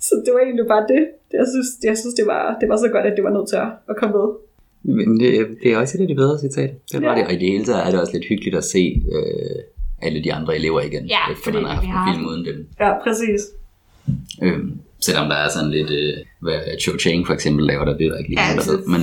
[0.06, 1.02] så det var egentlig bare det.
[1.38, 3.56] Jeg synes, jeg synes det, var, det var så godt, at det var nødt til
[3.56, 4.28] at, at komme med.
[4.96, 5.30] Men det,
[5.62, 6.74] det er også et af de bedre citater.
[6.92, 7.10] Det er Ja.
[7.10, 7.18] ja.
[7.18, 7.26] det.
[7.26, 8.84] Og i det hele taget er det også lidt hyggeligt at se
[9.16, 9.56] øh,
[10.02, 11.04] alle de andre elever igen.
[11.06, 12.58] Ja, efter fordi man har haft en har- film uden dem.
[12.80, 13.40] Ja, præcis.
[14.42, 18.06] Øhm, selvom der er sådan lidt, øh, hvad Cho Chang for eksempel laver der, det
[18.06, 18.78] er der ikke lige der ved.
[18.86, 19.00] Men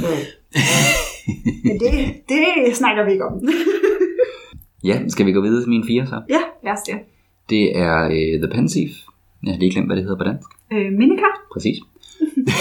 [1.65, 1.91] Men det,
[2.29, 3.33] det snakker vi ikke om.
[4.89, 6.21] ja, skal vi gå videre til min fire så?
[6.29, 6.95] ja, lad os det.
[7.49, 8.89] Det er øh, The Pensive.
[9.43, 10.49] Jeg har lige glemt, hvad det hedder på dansk.
[10.73, 11.29] Øh, Minika?
[11.53, 11.77] Præcis.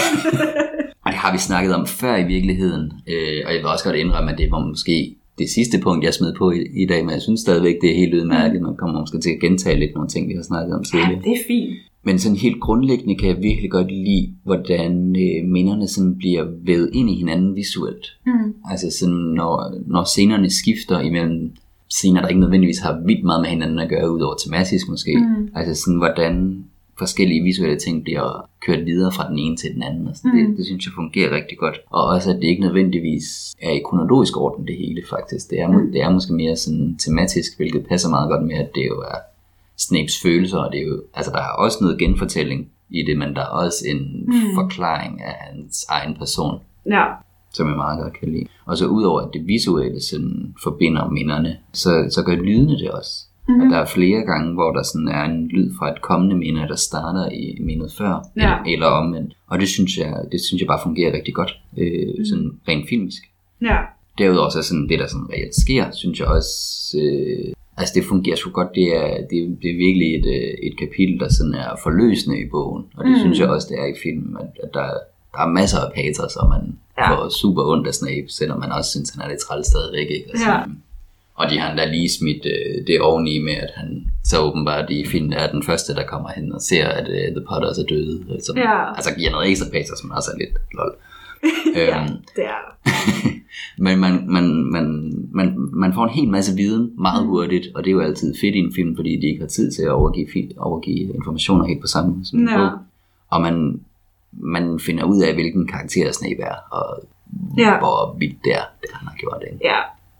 [1.05, 2.85] og det har vi snakket om før i virkeligheden.
[3.11, 6.13] Øh, og jeg vil også godt indrømme, at det var måske det sidste punkt, jeg
[6.13, 8.61] smed på i, i dag, men jeg synes stadigvæk, det er helt udmærket.
[8.61, 11.21] Man kommer måske til at gentage lidt nogle ting, vi har snakket om Ja, tidligere.
[11.23, 11.73] det er fint.
[12.09, 14.91] Men sådan helt grundlæggende kan jeg virkelig godt lide, hvordan
[15.25, 18.05] øh, minderne sådan bliver vævet ind i hinanden visuelt.
[18.25, 18.53] Mm.
[18.71, 21.51] Altså sådan, når, når scenerne skifter imellem
[21.89, 25.15] scener, der ikke nødvendigvis har vildt meget med hinanden at gøre, udover tematisk måske.
[25.17, 25.47] Mm.
[25.55, 26.63] Altså sådan, hvordan
[26.99, 30.07] forskellige visuelle ting bliver kørt videre fra den ene til den anden.
[30.07, 30.31] Og sådan.
[30.33, 30.47] Mm.
[30.47, 31.77] Det, det synes jeg fungerer rigtig godt.
[31.89, 35.49] Og også, at det ikke nødvendigvis er i kronologisk orden det hele faktisk.
[35.49, 35.91] Det er, Mm.
[35.91, 39.17] det er måske mere sådan tematisk, hvilket passer meget godt med, at det jo er
[39.87, 43.35] Snapes følelser, og det er jo, altså der er også noget genfortælling i det, men
[43.35, 44.33] der er også en Mm.
[44.55, 46.59] forklaring af hans egen person
[46.89, 47.03] Ja.
[47.53, 48.45] som jeg meget godt kan lide.
[48.65, 53.11] Og så udover at det visuelle sådan forbinder minderne, så, så gør lydene det også.
[53.47, 53.55] Mhm.
[53.57, 53.67] Mm-hmm.
[53.67, 56.61] At der er flere gange, hvor der sådan er en lyd fra et kommende minde,
[56.67, 58.41] der starter i mindet før, Ja.
[58.41, 59.37] eller, eller omvendt.
[59.47, 62.25] Og det synes jeg, det synes jeg bare fungerer rigtig godt, øh, mm.
[62.25, 63.23] sådan rent filmisk.
[63.61, 63.77] Ja.
[64.17, 66.53] Derudover så sådan det, der sådan reelt sker, synes jeg også,
[67.03, 68.75] øh, altså det fungerer sgu godt.
[68.75, 72.49] Det er, det, det er virkelig et, øh, et kapitel, der sådan er forløsende i
[72.51, 72.83] bogen.
[72.97, 73.19] Og det Mm.
[73.19, 74.87] synes jeg også, det er i filmen, at, at der,
[75.33, 76.63] der er masser af patos, og man
[76.97, 77.09] Ja.
[77.11, 80.09] får super ondt af Snape, selvom man også synes, han er lidt træls stadigvæk.
[80.17, 80.25] Ikke?
[80.29, 80.59] Altså, Ja.
[81.35, 85.05] Og de har endda lige smidt øh, det oveni med, at han så åbenbart i
[85.05, 88.15] filmen er den første, der kommer hen og ser, at øh, The Potters er døde.
[88.45, 88.93] Som, Ja.
[88.95, 90.91] Altså giver noget ekstra patos, men også er lidt lol.
[91.75, 92.59] ja, Øhm, det er
[93.85, 97.29] men man, man, man, man, man får en hel masse viden meget Mm.
[97.29, 99.71] hurtigt, og det er jo altid fedt i en film, fordi de ikke har tid
[99.71, 102.57] til at overgive, overgive informationer helt på samme måde som en Ja.
[102.57, 102.69] bog.
[103.29, 103.79] Og man,
[104.31, 107.03] man finder ud af, hvilken karakter Snape er, og
[107.57, 107.79] Ja.
[107.79, 109.43] hvor vildt det er, det han har gjort.
[109.51, 109.59] Ikke?
[109.67, 109.77] Ja,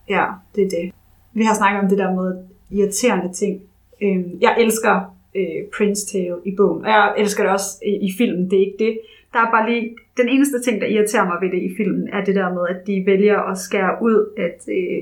[0.09, 0.91] ja, det er det.
[1.33, 3.61] Vi har snakket om det der med irriterende ting.
[4.01, 4.95] Øhm, jeg elsker
[5.35, 8.65] øh, Prince Tale i bogen, og jeg elsker det også i, i filmen, det er
[8.65, 8.99] ikke det.
[9.33, 9.89] Der er bare lige,
[10.21, 12.79] den eneste ting, der irriterer mig ved det i filmen, er det der med, at
[12.87, 14.99] de vælger at skære ud, at, øh,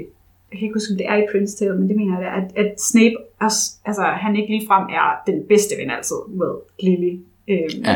[0.49, 2.47] jeg kan ikke huske, om det er i Prince Tale, men det mener jeg, at,
[2.63, 6.51] at Snape, også, altså han ikke ligefrem er den bedste ven altid med
[6.85, 7.13] Lily.
[7.53, 7.95] Øhm, Ja.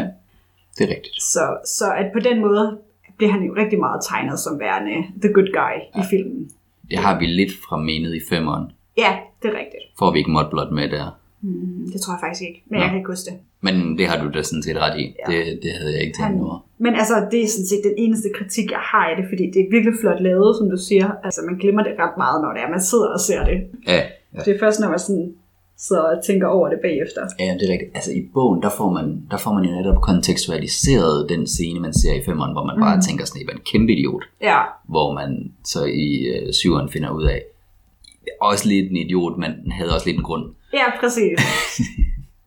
[0.77, 1.21] Det er rigtigt.
[1.33, 1.43] så,
[1.77, 2.77] så at på den måde
[3.17, 6.01] bliver han jo rigtig meget tegnet som værende the good guy ja.
[6.01, 6.49] i filmen.
[6.89, 8.71] Det har vi lidt fra menet i femeren.
[8.97, 9.83] Ja, det er rigtigt.
[9.99, 11.19] Får vi ikke Mudblood med der?
[11.41, 12.81] Mm, det tror jeg faktisk ikke, men Nå.
[12.81, 13.39] jeg kan ikke huske det.
[13.61, 15.05] Men det har du da sådan set ret i.
[15.21, 15.25] Ja.
[15.31, 16.65] Det, det havde jeg ikke tænkt over.
[16.77, 19.59] men altså, det er sådan set den eneste kritik, jeg har i det, fordi det
[19.61, 21.07] er virkelig flot lavet, som du siger.
[21.23, 23.57] Altså, man glemmer det ret meget, når det er, man sidder og ser det.
[23.87, 24.01] Ja,
[24.35, 24.39] ja.
[24.45, 25.33] Det er først, når man sådan
[25.87, 27.21] sidder og tænker over det bagefter.
[27.39, 27.91] Ja, det er rigtigt.
[27.97, 31.93] Altså i bogen, der får man, der får man jo netop kontekstualiseret den scene, man
[31.93, 33.01] ser i femmeren, hvor man bare Mhm.
[33.07, 34.23] tænker, Snape er en kæmpe idiot.
[34.41, 34.59] Ja,
[34.93, 37.41] Hvor man så i øh, syveren finder ud af,
[38.41, 40.45] også lidt en idiot, men havde også lidt en grund.
[40.73, 41.39] ja præcis.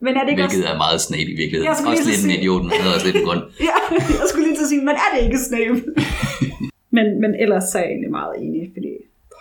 [0.04, 0.56] Men er det ikke også...
[0.56, 1.68] Hvilket er meget Snape i virkeligheden.
[1.70, 3.42] Jeg Også lidt så en sige- idiot, men også lidt en grund.
[3.70, 3.78] Ja,
[4.20, 5.78] jeg skulle lige til at sige, men er det ikke Snape?
[6.96, 8.92] men, men ellers så er jeg egentlig meget enig, fordi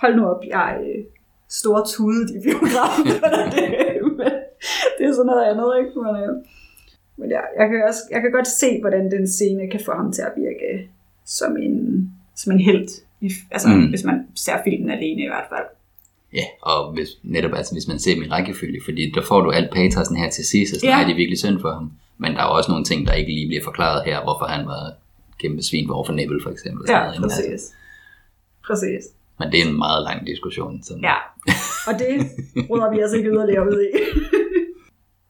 [0.02, 1.02] hold nu op, jeg er øh,
[1.62, 3.06] store tudet i biografen.
[3.56, 3.66] det,
[4.20, 4.32] men
[4.98, 5.92] det er sådan noget andet, ikke?
[6.06, 6.32] Men, øh,
[7.20, 10.10] men ja, jeg kan, også, jeg kan godt se, hvordan den scene kan få ham
[10.16, 10.70] til at virke
[11.40, 11.76] som en,
[12.42, 12.90] som en held.
[13.22, 13.68] I, altså.
[13.70, 13.90] Mm.
[13.94, 15.68] hvis man ser filmen alene i hvert fald.
[16.34, 19.72] Ja, og hvis, netop altså, hvis man ser i rækkefølge, fordi der får du alt
[19.74, 20.98] patosen her til sidst, og sådan, Ja.
[20.98, 21.04] ja.
[21.04, 21.92] er det virkelig synd for ham.
[22.18, 24.94] Men der er også nogle ting, der ikke lige bliver forklaret her, hvorfor han var
[25.42, 26.88] kæmpe svin over for Nebel for eksempel.
[26.88, 27.24] sådan Ja, noget, ikke?
[27.24, 27.72] Altså, præcis.
[28.68, 29.04] Præcis.
[29.40, 30.84] men det er en meget lang diskussion.
[30.84, 31.04] Sådan.
[31.04, 31.18] Ja,
[31.88, 32.10] og det
[32.70, 33.90] råder vi altså ikke yderligere ud i.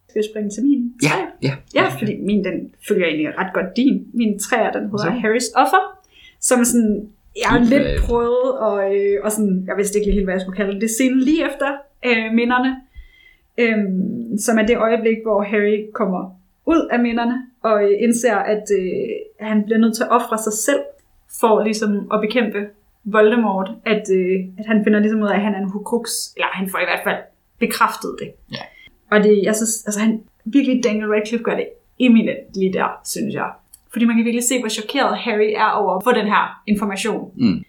[0.10, 1.22] Skal vi springe til min ja, tre?
[1.48, 1.54] ja.
[1.76, 4.08] Ja, fordi min den følger egentlig ret godt din.
[4.14, 5.22] Min træer, den hedder Så.
[5.24, 5.84] Harry's Offer,
[6.40, 7.10] som sådan
[7.42, 10.42] jeg har lidt prøvet, og, øh, og sådan, jeg vidste ikke lige helt, hvad jeg
[10.42, 11.70] skulle kalde det, scenen lige efter
[12.06, 12.72] øh, minderne,
[13.58, 13.78] øh,
[14.40, 19.10] som er det øjeblik, hvor Harry kommer ud af minderne, og øh, indser, at øh,
[19.40, 20.84] han bliver nødt til at ofre sig selv,
[21.40, 22.68] for ligesom at bekæmpe
[23.04, 26.48] Voldemort, at, øh, at han finder ligesom ud af, at han er en hukrux, eller
[26.48, 27.22] han får i hvert fald
[27.60, 28.32] bekræftet det.
[28.52, 28.64] Ja.
[29.12, 31.68] Og det, jeg synes, altså han, virkelig Daniel Radcliffe gør det
[32.00, 33.50] eminent lige der, synes jeg.
[33.94, 37.32] Fordi man kan virkelig se, hvor chokeret Harry er over at få den her information.
[37.38, 37.64] Mm.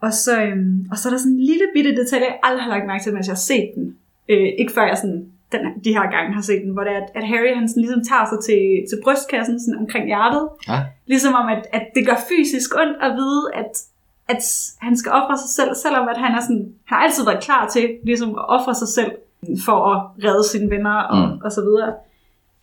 [0.00, 2.70] Og så, øhm, og så er der sådan en lille bitte detalje, jeg aldrig har
[2.70, 3.96] lagt mærke til, mens jeg har set den.
[4.28, 6.96] Øh, ikke før jeg sådan, den, de her gange har set den, hvor det er,
[6.96, 10.48] at, at Harry han sådan ligesom tager sig til, til brystkassen sådan omkring hjertet.
[10.68, 10.78] Ja.
[11.06, 13.72] Ligesom om, at, at det gør fysisk ondt at vide, at,
[14.28, 14.42] at
[14.80, 17.68] han skal ofre sig selv, selvom at han, er sådan, han har altid været klar
[17.68, 19.12] til ligesom at ofre sig selv
[19.66, 21.34] for at redde sine venner og, Mm.
[21.34, 21.40] mm.
[21.44, 21.92] og så videre.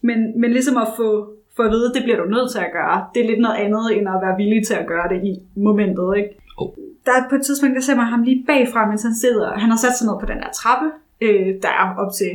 [0.01, 2.95] Men, men ligesom at få, få at vide, det bliver du nødt til at gøre.
[3.13, 5.31] Det er lidt noget andet, end at være villig til at gøre det i
[5.67, 6.31] momentet, ikke?
[6.61, 6.69] Oh.
[7.05, 9.47] Der er på et tidspunkt, der ser man ham lige bagfra, mens han sidder.
[9.63, 10.87] Han har sat sig ned på den der trappe,
[11.25, 12.31] øh, der er op til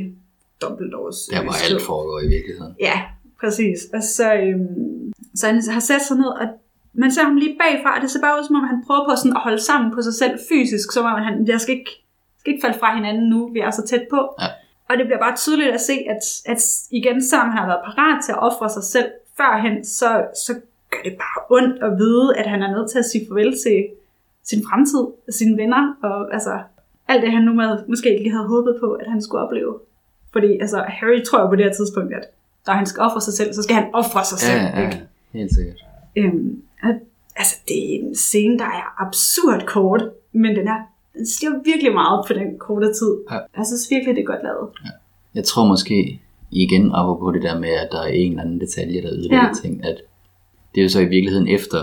[0.62, 1.74] Dumbledores Der øh, hvor skriv.
[1.76, 2.74] alt foregår i virkeligheden.
[2.88, 2.96] Ja,
[3.40, 3.78] præcis.
[3.96, 6.46] Og så, øhm, så han har sat sig ned, og
[7.02, 9.12] man ser ham lige bagfra, og det ser bare ud, som om han prøver på
[9.16, 11.92] sådan at holde sammen på sig selv fysisk, som om han, jeg skal ikke,
[12.40, 14.20] skal ikke falde fra hinanden nu, vi er så tæt på.
[14.40, 14.48] Ja.
[14.88, 18.24] Og det bliver bare tydeligt at se, at, at igen, selvom han har været parat
[18.24, 20.52] til at ofre sig selv førhen, så, så
[20.90, 23.88] gør det bare ondt at vide, at han er nødt til at sige farvel til
[24.44, 26.62] sin fremtid, og sine venner, og altså
[27.08, 27.52] alt det, han nu
[27.88, 29.78] måske ikke lige havde håbet på, at han skulle opleve.
[30.32, 32.24] Fordi altså, Harry tror jo på det her tidspunkt, at
[32.66, 34.60] når han skal ofre sig selv, så skal han ofre sig selv.
[34.60, 35.02] Ja, ja, Ikke?
[35.32, 35.84] helt sikkert.
[36.16, 36.94] Øhm, at,
[37.36, 40.80] altså, det er en scene, der er absurd kort, men den er
[41.16, 43.12] den siger virkelig meget på den korte tid.
[43.30, 43.38] Ja.
[43.58, 44.68] Jeg synes virkelig, det er godt lavet.
[45.34, 49.02] Jeg tror måske igen på det der med, at der er en eller anden detalje,
[49.02, 49.60] der ødelægger Ja.
[49.62, 49.84] ting.
[49.84, 49.96] At
[50.74, 51.78] det er jo så i virkeligheden efter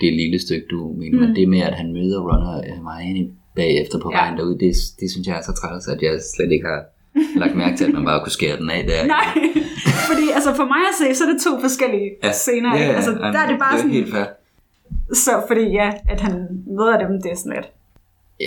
[0.00, 1.24] det lille stykke, du mener, mm.
[1.26, 4.18] men det med, at han møder og Hermione bagefter på Ja.
[4.18, 6.80] vejen derud, det, det synes jeg er så træls, at jeg slet ikke har
[7.42, 9.06] lagt mærke til, at man bare kunne skære den af der.
[9.18, 9.26] Nej,
[10.10, 12.32] fordi altså for mig at se, så er det to forskellige ja.
[12.32, 12.76] scener.
[12.76, 14.24] Ja, ja, altså, jamen, der er det bare det er sådan, helt fair.
[15.24, 16.34] så fordi ja, at han
[16.76, 17.68] møder dem, det er sådan lidt.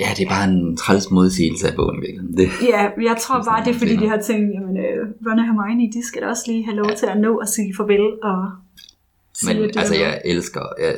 [0.01, 2.37] Ja, det er bare en træls modsigelse af bogen i virkeligheden.
[2.37, 5.45] Det, Ja, jeg tror bare, det er fordi, de har tænkt, jamen, øh, Ron og
[5.45, 8.39] Hermione, de skal da også lige have lov til at nå at sige farvel og
[9.33, 10.95] sige, men altså, jeg elsker jeg,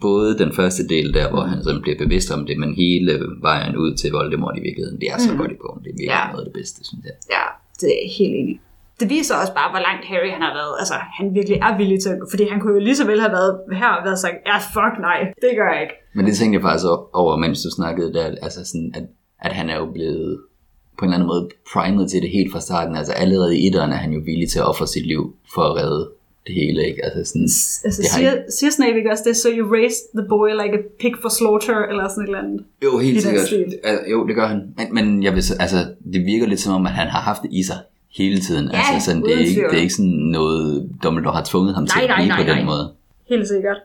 [0.00, 3.76] både den første del der, hvor han sådan bliver bevidst om det, men hele vejen
[3.76, 5.38] ud til Voldemort i virkeligheden, det er så Mm.
[5.38, 5.80] godt i bogen.
[5.84, 6.32] Det er virkelig Ja.
[6.32, 7.12] noget af det bedste, synes jeg.
[7.30, 7.44] Ja,
[7.80, 8.60] det er helt enig.
[9.00, 10.74] Det viser også bare, hvor langt Harry han har været.
[10.80, 12.26] Altså, han virkelig er villig til at gå.
[12.30, 14.94] Fordi han kunne jo lige så vel have været her og været sagt, ja, fuck
[15.00, 15.94] nej, det gør jeg ikke.
[16.16, 16.86] Men det tænkte jeg faktisk
[17.20, 19.04] over, mens du snakkede der, altså sådan, at,
[19.46, 20.40] at han er jo blevet
[20.98, 22.96] på en eller anden måde primet til det helt fra starten.
[22.96, 25.76] Altså allerede i etteren er han jo villig til at ofre sit liv for at
[25.76, 26.10] redde
[26.46, 27.04] det hele, ikke?
[27.04, 27.42] Altså sådan,
[27.86, 30.82] Altså, Det siger, siger Snape ikke også det, so you raised the boy like a
[31.00, 32.60] pig for slaughter, eller sådan et eller andet.
[32.84, 33.46] jo, helt sikkert.
[34.12, 34.60] jo, det gør han.
[34.78, 35.76] Men, men jeg vil, så- altså,
[36.12, 37.76] det virker lidt som om, at han har haft det i sig
[38.16, 38.70] hele tiden.
[38.72, 41.86] Ja, altså, sådan, det, er ikke, det er ikke sådan noget, Dumbledore har tvunget ham
[41.86, 42.64] til Nej, at nej, blive nej, på den nej.
[42.64, 42.92] måde.
[43.28, 43.76] Helt sikkert.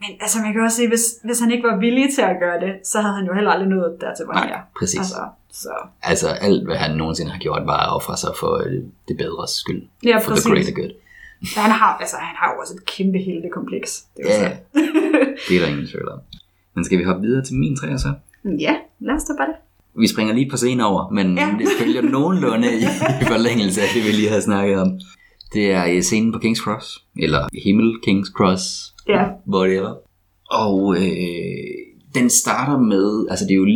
[0.00, 2.60] Men altså, man kan også sige, hvis, hvis han ikke var villig til at gøre
[2.60, 4.60] det, så havde han jo heller aldrig nået dertil, hvor han er.
[4.78, 4.98] præcis.
[4.98, 5.72] Altså, så.
[6.02, 8.72] Altså, alt hvad han nogensinde har gjort, var at ofre sig for øh,
[9.08, 9.82] det bedre skyld.
[10.04, 10.44] Ja, for præcis.
[10.44, 10.90] the greater good.
[11.54, 13.90] Så han har, altså, han har jo også et kæmpe heltekompleks.
[14.16, 14.56] Det er Ja, så.
[15.48, 16.18] det er der ingen tvivl om.
[16.74, 18.12] Men skal vi hoppe videre til min træer så?
[18.44, 19.56] ja, lad os da bare det.
[20.00, 21.54] Vi springer lige på scenen over, men Ja.
[21.58, 22.82] det følger nogenlunde i,
[23.22, 24.90] i forlængelse af det, vi lige har snakket om.
[25.54, 29.24] Det er i scenen på King's Cross, eller Himmel King's Cross, Ja.
[29.54, 29.94] whatever.
[30.50, 31.68] Og øh,
[32.14, 33.66] den starter med, altså det er jo,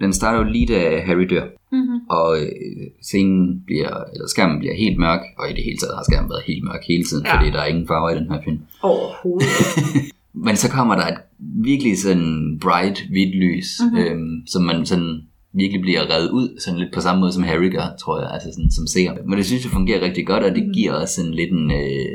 [0.00, 1.44] den starter jo lige da Harry dør.
[1.72, 2.00] Mm-hmm.
[2.10, 2.46] Og øh,
[3.02, 6.42] scenen bliver, eller skærmen bliver helt mørk, og i det hele taget har skærmen været
[6.46, 7.36] helt mørk hele tiden, Ja.
[7.36, 8.58] fordi der er ingen farver i den her film.
[8.82, 9.48] Overhovedet.
[10.46, 13.94] Men så kommer der et virkelig sådan bright, hvidt lys, Mhm.
[13.94, 14.12] mm-hmm.
[14.12, 15.20] øhm, som man sådan
[15.54, 18.48] virkelig bliver reddet ud, sådan lidt på samme måde som Harry gør, tror jeg, altså
[18.52, 19.10] sådan, som ser.
[19.28, 20.72] Men det synes jeg fungerer rigtig godt, og det Mhm.
[20.74, 22.14] giver også sådan lidt en øh,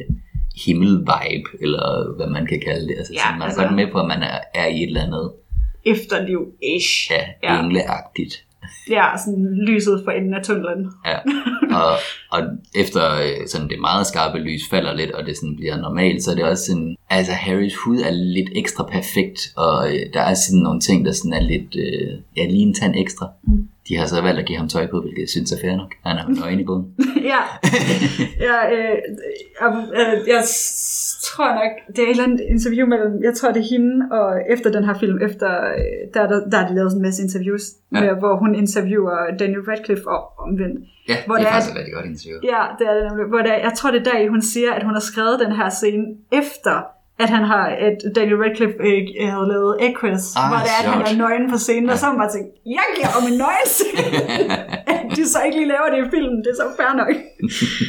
[0.66, 2.96] himmel-vibe, eller hvad man kan kalde det.
[2.98, 4.88] Altså, Ja, sådan, man er altså- godt med på, at man er, er i et
[4.88, 5.32] eller andet,
[5.86, 7.12] Efterliv-ish.
[7.12, 7.24] Ja.
[7.44, 7.64] ja.
[7.64, 8.34] engleagtigt.
[8.90, 10.92] Ja, sådan lyset for enden af tunnelen.
[11.06, 11.18] Ja.
[11.82, 11.98] Og,
[12.32, 12.42] og
[12.76, 16.32] efter øh, sådan det meget skarpe lys falder lidt, og det sådan bliver normalt, så
[16.32, 20.34] er det også sådan, altså Harrys hud er lidt ekstra perfekt, og øh, der er
[20.34, 23.30] sådan nogle ting, der sådan er lidt, øh, ja, lige en tand ekstra.
[23.44, 23.68] Mm.
[23.90, 25.92] De har så valgt at give ham tøj på, hvilket jeg synes er fair nok.
[26.06, 26.86] Han er jo nøgen i bogen.
[27.34, 27.42] ja,
[28.48, 28.98] ja øh,
[29.64, 30.44] øh, øh, jeg
[31.30, 34.28] tror nok, det er et eller andet interview mellem, jeg tror det er hende, og
[34.54, 35.50] efter den her film, efter,
[35.80, 37.62] øh, der, der, der er de lavet sådan en masse interviews,
[37.94, 38.00] ja.
[38.02, 40.80] Med, hvor hun interviewer Daniel Radcliffe og omvendt.
[41.10, 42.38] Ja, Hvor det er- faktisk et rigtig godt interview.
[42.54, 43.26] Ja, det er det nemlig.
[43.34, 45.52] Hvor det er, jeg tror, det er der, hun siger, at hun har skrevet den
[45.60, 46.06] her scene
[46.42, 46.76] efter,
[47.24, 49.02] at han har, at Daniel Radcliffe øh,
[49.34, 52.04] havde lavet Equus, Ah, hvor det er, at han er nøgen på scenen, og så
[52.06, 54.02] har man bare tænkt, jeg giver om en nøgen scene.
[54.94, 57.16] At de så ikke lige laver det i filmen, det er så fair nok.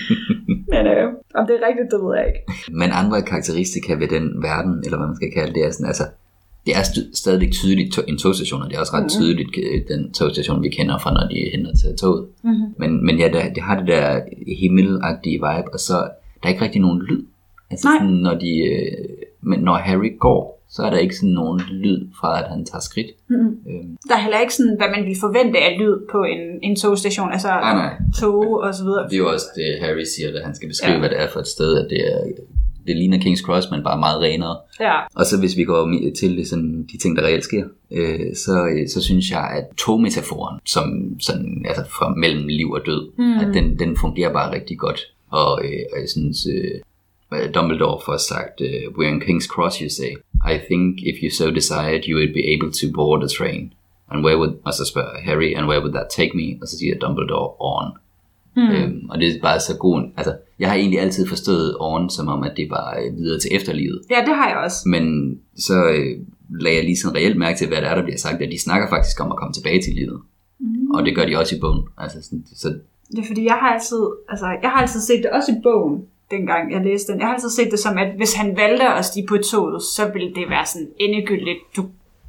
[0.72, 1.04] Men øh,
[1.38, 2.40] om det er rigtigt, det ved jeg ikke.
[2.80, 6.06] Men andre karakteristika ved den verden, eller hvad man skal kalde det, er sådan, altså,
[6.66, 9.16] det er st- stadigvæk tydeligt to- en togstation, og det er også ret Mhm.
[9.18, 12.22] tydeligt øh, den togstation, vi kender fra, når de henter til toget.
[12.42, 12.66] Mhm.
[12.80, 14.20] Men, men ja, det, det har det der
[14.60, 15.94] himmelagtige vibe, og så
[16.40, 17.22] der er ikke rigtig nogen lyd.
[17.70, 17.96] Altså Nej.
[17.98, 19.08] sådan, når, de, øh,
[19.42, 22.80] men når Harry går, så er der ikke sådan nogen lyd fra, at han tager
[22.80, 23.10] skridt.
[23.28, 23.58] Mm-hmm.
[23.70, 26.76] Øhm, Der er heller ikke sådan, hvad man ville forvente af lyd på en, en
[26.76, 27.92] togstation, altså nej, nej.
[28.20, 29.04] tog og så videre.
[29.04, 30.98] Det er jo også det, Harry siger, da han skal beskrive, Ja.
[30.98, 32.18] hvad det er for et sted, at det er
[32.86, 34.56] det ligner King's Cross, men bare meget renere.
[34.80, 38.66] Ja, Og så hvis vi går til sådan, de ting, der reelt sker, øh, så,
[38.66, 43.38] øh, så synes jeg, at togmetaforen, som sådan, altså fra mellem liv og død, Mm.
[43.38, 45.00] at den, den fungerer bare rigtig godt.
[45.30, 46.80] Og, øh, og jeg synes, øh,
[47.54, 50.10] Dumbledore får sagt, øh, we're in King's Cross, you say.
[50.52, 53.72] I think if you so desired, you would be able to board a train.
[54.10, 56.58] And where would, og så spørger Harry, and where would that take me?
[56.62, 57.86] Og så siger Dumbledore, on.
[58.56, 58.70] Mm.
[58.70, 62.28] Øhm, og det er bare så god, altså, jeg har egentlig altid forstået on som
[62.28, 64.00] om, at det var øh, videre til efterlivet.
[64.10, 64.88] ja det har jeg også.
[64.88, 65.04] Men
[65.56, 66.18] så øh,
[66.60, 68.60] lagde jeg lige sådan reelt mærke til, hvad det er, der bliver sagt, at de
[68.60, 70.20] snakker faktisk om at komme tilbage til livet.
[70.58, 70.90] Mm.
[70.90, 71.82] Og det gør de også i bogen.
[71.98, 72.68] Altså sådan, så,
[73.10, 76.04] Det er fordi, jeg har altid, altså, jeg har altid set det også i bogen,
[76.30, 77.20] dengang jeg læste den.
[77.20, 80.10] Jeg har altid set det som, at hvis han valgte at stige på toget, så
[80.12, 81.58] ville det være sådan endegyldigt.
[81.76, 81.82] Du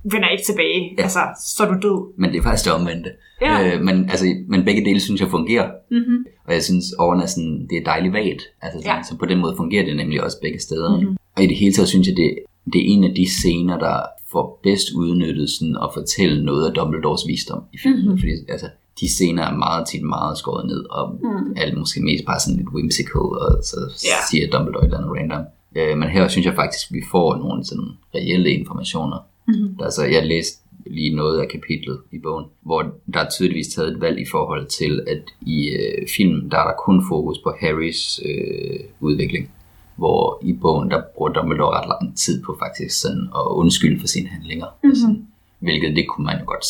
[0.04, 0.94] vender ikke tilbage.
[0.98, 1.04] Ja.
[1.04, 2.14] Altså, så er du død.
[2.18, 3.10] men det er faktisk det omvendte.
[3.42, 3.76] Ja.
[3.76, 5.70] Øh, men, altså, men begge dele synes jeg fungerer.
[5.92, 6.26] Mm-hmm.
[6.48, 8.42] Og jeg synes, er sådan, det er dejligt vagt.
[8.62, 9.04] Altså, sådan, Ja.
[9.04, 10.90] Så på den måde fungerer det nemlig også begge steder.
[10.92, 11.00] Mhm.
[11.04, 11.18] Mm-hmm.
[11.36, 12.30] Og i det hele taget synes jeg, det,
[12.74, 13.96] det er en af de scener, der
[14.32, 18.00] får bedst udnyttet sådan, at fortælle noget af Dumbledores visdom i filmen.
[18.00, 18.08] Mhm.
[18.08, 18.20] Mm-hmm.
[18.20, 18.68] Fordi altså,
[19.02, 21.54] de scener er meget tit meget skåret ned, og Mm.
[21.58, 24.18] er måske mest bare sådan lidt whimsical, og så Ja.
[24.32, 25.44] siger Dumbledore et eller andet random.
[25.76, 29.18] Øh, men her synes jeg faktisk, at vi får nogle sådan reelle informationer.
[29.48, 29.76] Mhm.
[29.78, 32.82] Der, altså, jeg læste lige noget af kapitlet i bogen, hvor
[33.14, 36.64] der er tydeligvis taget et valg i forhold til, at i øh, filmen, der er
[36.68, 39.52] der kun fokus på Harrys øh, udvikling.
[39.96, 44.08] Hvor i bogen, der bruger Dumbledore ret lang tid på faktisk sådan at undskylde for
[44.08, 44.66] sine handlinger.
[44.84, 45.26] Mhm.
[45.60, 46.66] Hvilket det kunne man jo godt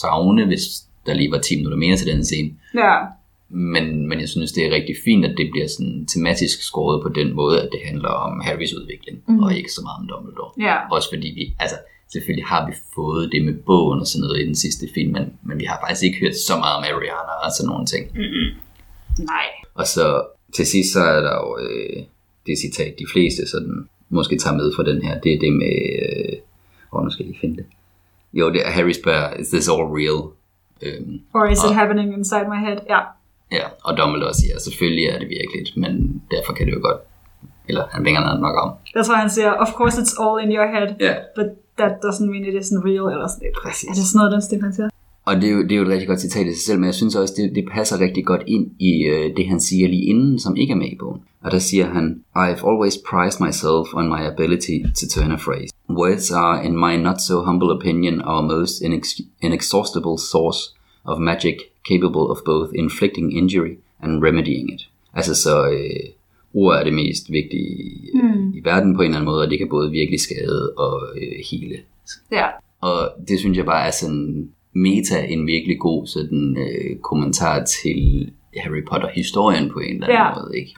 [0.00, 0.62] savne, hvis
[1.06, 2.50] der lige var 10 minutter mere til den scene.
[2.74, 2.96] Ja.
[3.48, 7.08] Men, men jeg synes, det er rigtig fint, at det bliver sådan tematisk skåret på
[7.08, 9.36] den måde, at det handler om Harrys udvikling, Mhm.
[9.36, 9.42] mm.
[9.42, 10.50] og ikke så meget om Dumbledore.
[10.68, 10.76] Ja.
[10.92, 11.76] Også fordi vi, altså
[12.12, 15.24] selvfølgelig har vi fået det med bogen og sådan noget i den sidste film, men,
[15.42, 18.04] men vi har faktisk ikke hørt så meget om Ariana og sådan nogle ting.
[18.14, 18.48] Mm-hmm.
[19.32, 19.46] Nej.
[19.74, 20.24] Og så
[20.56, 22.02] til sidst, så er der jo øh,
[22.46, 25.76] det citat, de fleste sådan, måske tager med fra den her, det er det med,
[26.02, 26.32] øh,
[26.92, 27.66] åh, nu skal jeg lige finde det.
[28.32, 30.20] Jo, det er Harry spørger, is this all real?
[30.82, 32.78] Øhm, Or is it Og- happening inside my head?
[32.94, 33.00] Ja.
[33.58, 37.00] Ja, og Dumbledore siger, selvfølgelig er det virkeligt, men derfor kan det jo godt,
[37.68, 38.70] eller han vinger noget nok om.
[38.94, 41.46] Jeg tror, han siger, of course it's all in your head, Ja, but
[41.78, 43.06] that doesn't mean it isn't real.
[43.14, 43.56] Eller sådan noget.
[43.62, 43.88] præcis.
[43.90, 44.88] Er det sådan noget, den stil, han siger?
[45.24, 46.86] Og det er, jo, det er jo et rigtig godt citat i sig selv, men
[46.86, 50.04] jeg synes også, det, det passer rigtig godt ind i øh, det, han siger lige
[50.04, 51.20] inden, som ikke er med i bogen.
[51.42, 55.68] Og der siger han, I've always prized myself on my ability to turn a phrase.
[55.90, 60.58] Words are, in my not so humble opinion, our most inex- inexhaustible source
[61.04, 61.56] of magic
[61.88, 64.88] capable of both inflicting injury and remedying it.
[65.14, 66.08] Altså så øh,
[66.54, 68.52] ord er det mest vigtige i, Mm.
[68.54, 71.32] i verden på en eller anden måde, og det kan både virkelig skade og øh,
[71.50, 71.76] hele.
[72.32, 72.46] Ja.
[72.80, 78.30] Og det synes jeg bare er sådan meta en virkelig god sådan øh, kommentar til
[78.56, 80.40] Harry Potter historien på en eller anden Ja.
[80.42, 80.74] måde, ikke?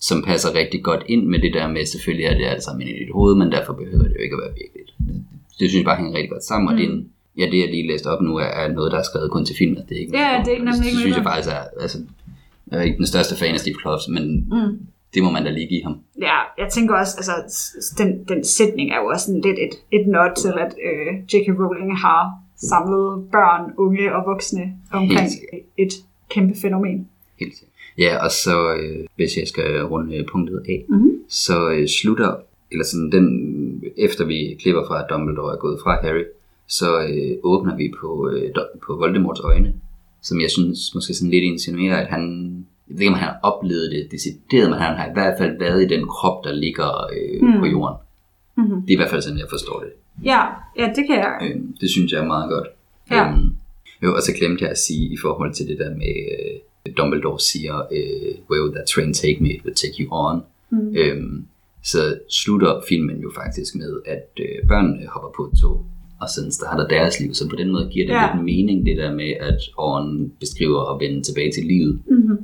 [0.00, 2.92] Som passer rigtig godt ind med det der med, selvfølgelig er det alt sammen i
[2.92, 4.90] dit hoved, men derfor behøver det jo ikke at være virkeligt.
[4.98, 5.24] Det,
[5.58, 6.72] det synes jeg bare hænger rigtig godt sammen, mm.
[6.72, 7.08] og det er en,
[7.38, 9.56] ja, det jeg lige læste op nu er, er noget, der er skrevet kun til
[9.58, 11.62] film, det er ikke Ja, det er ikke Og nemlig det, synes jeg faktisk er,
[11.84, 11.98] altså,
[12.70, 14.72] jeg er ikke den største fan af Steve Kloves, men Mm.
[15.14, 15.96] det må man da lige give ham.
[16.28, 17.34] Ja, jeg tænker også, altså,
[18.00, 21.46] den, den sætning er jo også sådan lidt et, et nod til, at øh, J.K.
[21.60, 22.22] Rowling har
[22.56, 25.92] samlet børn, unge og voksne omkring Helt et
[26.30, 27.08] kæmpe fænomen.
[27.40, 27.72] Helt sikkert.
[27.98, 31.10] Ja, og så øh, hvis jeg skal runde punktet af, Mhm.
[31.28, 32.34] så øh, slutter,
[32.72, 33.26] eller sådan den,
[33.96, 36.24] efter vi klipper fra, at Dumbledore er gået fra Harry,
[36.68, 38.50] så øh, åbner vi på, øh,
[38.86, 39.74] på Voldemorts øjne,
[40.22, 42.22] som jeg synes måske sådan lidt insinuerer, at han,
[42.88, 45.58] jeg ved ikke, om han har oplevet det decideret, men han har i hvert fald
[45.58, 47.60] været i den krop, der ligger øh, mm.
[47.60, 47.96] på jorden.
[48.56, 48.80] Mm-hmm.
[48.82, 49.92] Det er i hvert fald sådan, jeg forstår det.
[50.24, 50.40] Ja,
[50.78, 51.38] ja, det kan jeg.
[51.42, 52.68] Øh, det synes jeg er meget godt.
[53.10, 53.28] Ja.
[53.28, 53.56] Øhm,
[54.02, 56.14] jo, og så glemte jeg at sige i forhold til det der med,
[56.86, 59.48] øh, Dumbledore siger, øh, would that train take me?
[59.50, 60.42] It would take you on.
[60.70, 60.94] Mm.
[60.96, 61.46] Øhm,
[61.84, 65.86] så slutter filmen jo faktisk med, at øh, børnene hopper på et tog,
[66.20, 67.34] og sådan starter deres liv.
[67.34, 68.32] Så på den måde giver det Ja.
[68.34, 72.38] lidt mening, det der med, at Orn beskriver at vende tilbage til livet, Mm-hmm.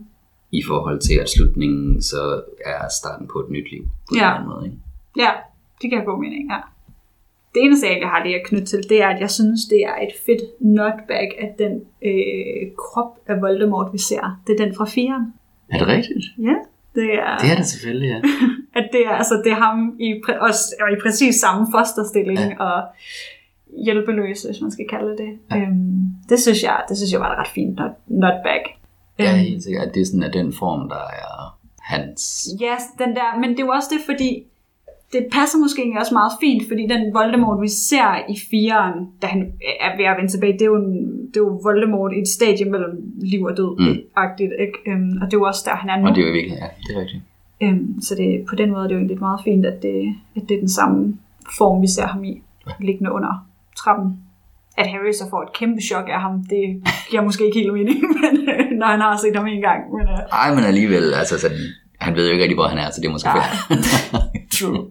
[0.53, 3.83] i forhold til, at slutningen så er starten på et nyt liv.
[4.09, 4.19] På Ja.
[4.19, 4.79] en eller anden måde, ikke?
[5.17, 5.31] Ja,
[5.83, 6.59] det kan god mening, ja.
[7.55, 9.95] Det eneste, jeg har lige at knytte til, det er, at jeg synes, det er
[10.07, 14.85] et fedt nutbag, at den øh, krop af Voldemort, vi ser, det er den fra
[14.85, 15.25] firen.
[15.73, 16.25] Er det rigtigt?
[16.39, 16.55] Ja,
[16.95, 18.21] det er, Det er det selvfølgelig, ja.
[18.81, 22.39] at det er, altså, det er ham i, præ- også, og i præcis samme fosterstilling
[22.39, 22.45] Ja.
[22.49, 22.59] ja.
[22.65, 22.83] og
[23.85, 25.39] hjælpeløs, hvis man skal kalde det det.
[25.51, 25.57] Ja.
[25.57, 25.63] Ja.
[25.63, 27.91] Øhm, det, synes jeg, det synes jeg var et ret fint not.
[29.19, 32.49] Jeg er Øhm, helt sikker, at det er sådan af den form, der er hans...
[32.61, 34.45] Ja, den der, men det er jo også det, fordi
[35.13, 39.41] det passer måske også meget fint, fordi den Voldemort, vi ser i firen, da han
[39.81, 40.93] er ved at vende tilbage, det er jo, en,
[41.29, 42.95] det er jo Voldemort i et stadie mellem
[43.33, 43.97] liv og død, Mm.
[44.17, 44.79] agtigt, ikke?
[44.91, 46.07] Øhm, og det er jo også der, han er nu.
[46.09, 47.23] Og det er jo virkelig, ja, det er rigtigt.
[47.63, 50.43] Øhm, så det, på den måde er det jo egentlig meget fint, at det, at
[50.49, 51.17] det er den samme
[51.59, 52.43] form, vi ser ham i,
[52.81, 53.47] liggende under
[53.77, 54.09] trappen.
[54.79, 56.65] At Harry så får et kæmpe chok af ham, det
[57.11, 59.81] giver måske ikke helt mening, men, øh, når han har set ham en gang.
[59.97, 61.49] Men, øh, Ej, men alligevel, altså, så,
[62.01, 63.49] han ved jo ikke rigtig, hvor han er, så det er måske fair.
[64.59, 64.87] true.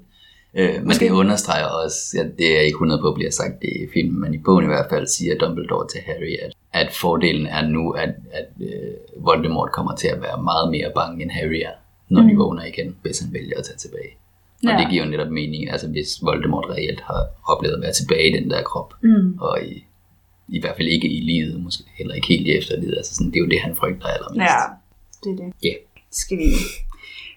[0.53, 3.87] Øh, men Måske- det understreger også, at det er ikke 100 på bliver sagt i
[3.93, 7.67] filmen, men i bogen i hvert fald siger Dumbledore til Harry, at, at fordelen er
[7.67, 11.75] nu, at, at uh, Voldemort kommer til at være meget mere bange, end Harry er,
[12.09, 12.27] når mm.
[12.29, 14.11] de vågner igen, hvis han vælger at tage tilbage.
[14.63, 14.77] Og Ja.
[14.77, 18.33] det giver jo netop mening, altså hvis Voldemort reelt har oplevet at være tilbage i
[18.41, 19.37] den der krop, Mm.
[19.39, 19.85] og i,
[20.47, 23.35] i hvert fald ikke i livet, måske heller ikke helt i efterlivet, altså sådan, det
[23.35, 24.41] er jo det, han frygter allermest.
[24.51, 24.57] Ja,
[25.23, 25.53] det er det.
[25.63, 25.73] Ja.
[26.11, 26.49] Skal vi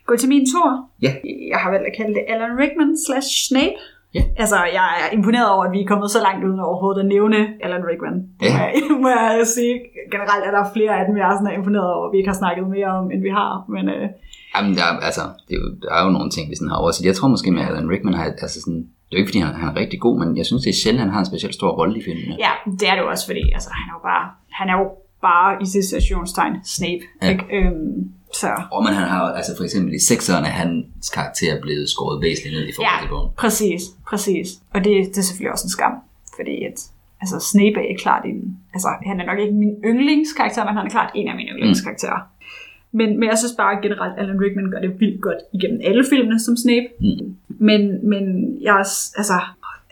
[0.06, 0.68] gå til min tur?
[1.02, 1.12] Ja.
[1.52, 3.78] Jeg har valgt at kalde det Alan Rickman slash Snape.
[4.16, 4.22] Ja.
[4.42, 7.38] Altså, jeg er imponeret over, at vi er kommet så langt uden overhovedet at nævne
[7.64, 8.16] Alan Rickman.
[8.42, 8.52] Ja.
[8.54, 8.72] Må, jeg,
[9.04, 9.74] må jeg sige.
[10.14, 12.40] Generelt er der flere af dem, jeg er sådan imponeret over, at vi ikke har
[12.42, 13.50] snakket mere om, end vi har.
[13.74, 14.04] Men øh,
[14.54, 16.78] Jamen, der, er- altså, det er jo, der er jo nogle ting, vi sådan har
[16.82, 17.04] overset.
[17.10, 19.54] Jeg tror måske med Alan Rickman har, altså sådan, det er jo ikke, fordi han,
[19.62, 21.70] han er rigtig god, men jeg synes, det er sjældent, han har en specielt stor
[21.80, 22.34] rolle i filmene.
[22.46, 24.24] ja, det er det jo også, fordi altså, han er jo bare,
[24.60, 24.86] han er jo
[25.28, 27.04] bare i situationstegn Snape.
[27.22, 27.28] Ja.
[27.30, 27.44] Ikke?
[27.56, 27.94] Øhm,
[28.34, 32.22] så Og men han har altså for eksempel i sekseren er hans karakter blevet skåret
[32.22, 33.30] væsentligt ned i forhold til bogen.
[33.36, 34.48] præcis, præcis.
[34.74, 35.92] Og det, det er selvfølgelig også en skam,
[36.36, 36.78] fordi at,
[37.20, 40.90] altså Snape er klart en, altså han er nok ikke min yndlingskarakter, men han er
[40.90, 42.20] klart en af mine yndlingskarakterer.
[42.98, 46.40] Men, men jeg synes bare generelt, Alan Rickman gør det vildt godt igennem alle filmene
[46.40, 46.88] som Snape.
[47.00, 47.36] Mm.
[47.48, 48.24] Men, men
[48.60, 48.76] jeg,
[49.20, 49.36] altså,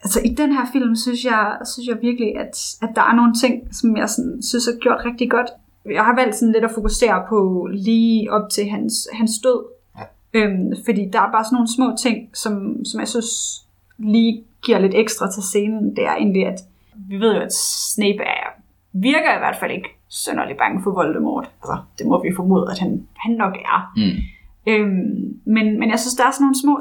[0.05, 3.35] altså i den her film, synes jeg, synes jeg virkelig, at, at der er nogle
[3.43, 5.51] ting, som jeg sådan, synes er gjort rigtig godt.
[5.91, 9.65] Jeg har valgt sådan lidt at fokusere på lige op til hans, hans død.
[9.99, 10.05] Ja.
[10.33, 13.63] Øhm, fordi der er bare sådan nogle små ting, som, som jeg synes
[13.99, 15.97] lige giver lidt ekstra til scenen.
[15.97, 16.61] Det er egentlig, at
[17.09, 17.55] vi ved jo, at
[17.95, 18.49] Snape er,
[18.93, 21.51] virker i hvert fald ikke sønderlig bange for Voldemort.
[21.63, 23.93] Altså, det må vi formode, at han, han nok er.
[23.97, 24.19] Mm.
[24.67, 26.81] Øhm, men, men jeg synes, der er sådan nogle små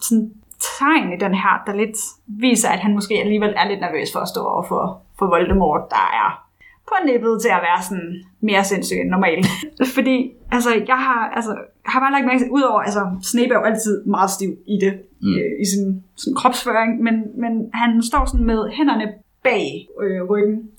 [0.00, 0.32] sådan,
[0.78, 4.20] tegn i den her, der lidt viser, at han måske alligevel er lidt nervøs for
[4.20, 6.45] at stå over for, for Voldemort, der er
[6.88, 9.46] på nippet til at være sådan mere sindssyg end normalt.
[9.96, 10.16] Fordi,
[10.52, 11.52] altså, jeg har, altså,
[11.84, 14.94] har bare lagt mærke til, udover, altså, Snape er jo altid meget stiv i det,
[15.20, 15.28] Mm.
[15.34, 20.70] øh, i sin, sin kropsføring, men, men han står sådan med hænderne bag øh, ryggen.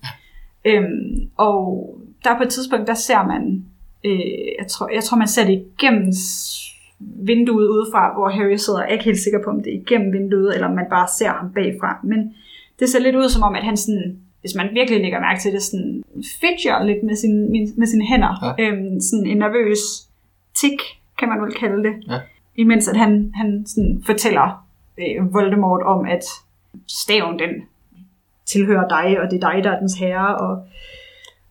[0.65, 1.89] Øhm, og
[2.24, 3.65] der på et tidspunkt, der ser man,
[4.06, 4.20] øh,
[4.60, 6.13] jeg, tror, jeg tror, man ser det igennem
[7.00, 8.80] vinduet udefra, hvor Harry sidder.
[8.80, 11.08] Jeg er ikke helt sikker på, om det er igennem vinduet, eller om man bare
[11.17, 12.00] ser ham bagfra.
[12.04, 12.34] Men
[12.80, 15.54] det ser lidt ud som om, at han sådan, hvis man virkelig lægger mærke til
[15.54, 16.04] det, sådan
[16.41, 18.56] fidger lidt med, sin, med sine hænder.
[18.58, 18.63] Ja.
[18.63, 19.80] Øhm, sådan en nervøs
[20.56, 20.82] tik,
[21.19, 21.93] kan man vel kalde det.
[22.10, 22.19] Ja.
[22.56, 24.65] Imens at han, han sådan fortæller
[24.97, 26.23] øh, Voldemort om, at
[26.88, 27.50] staven den
[28.45, 30.67] tilhører dig, og det er dig, der er dens herre, og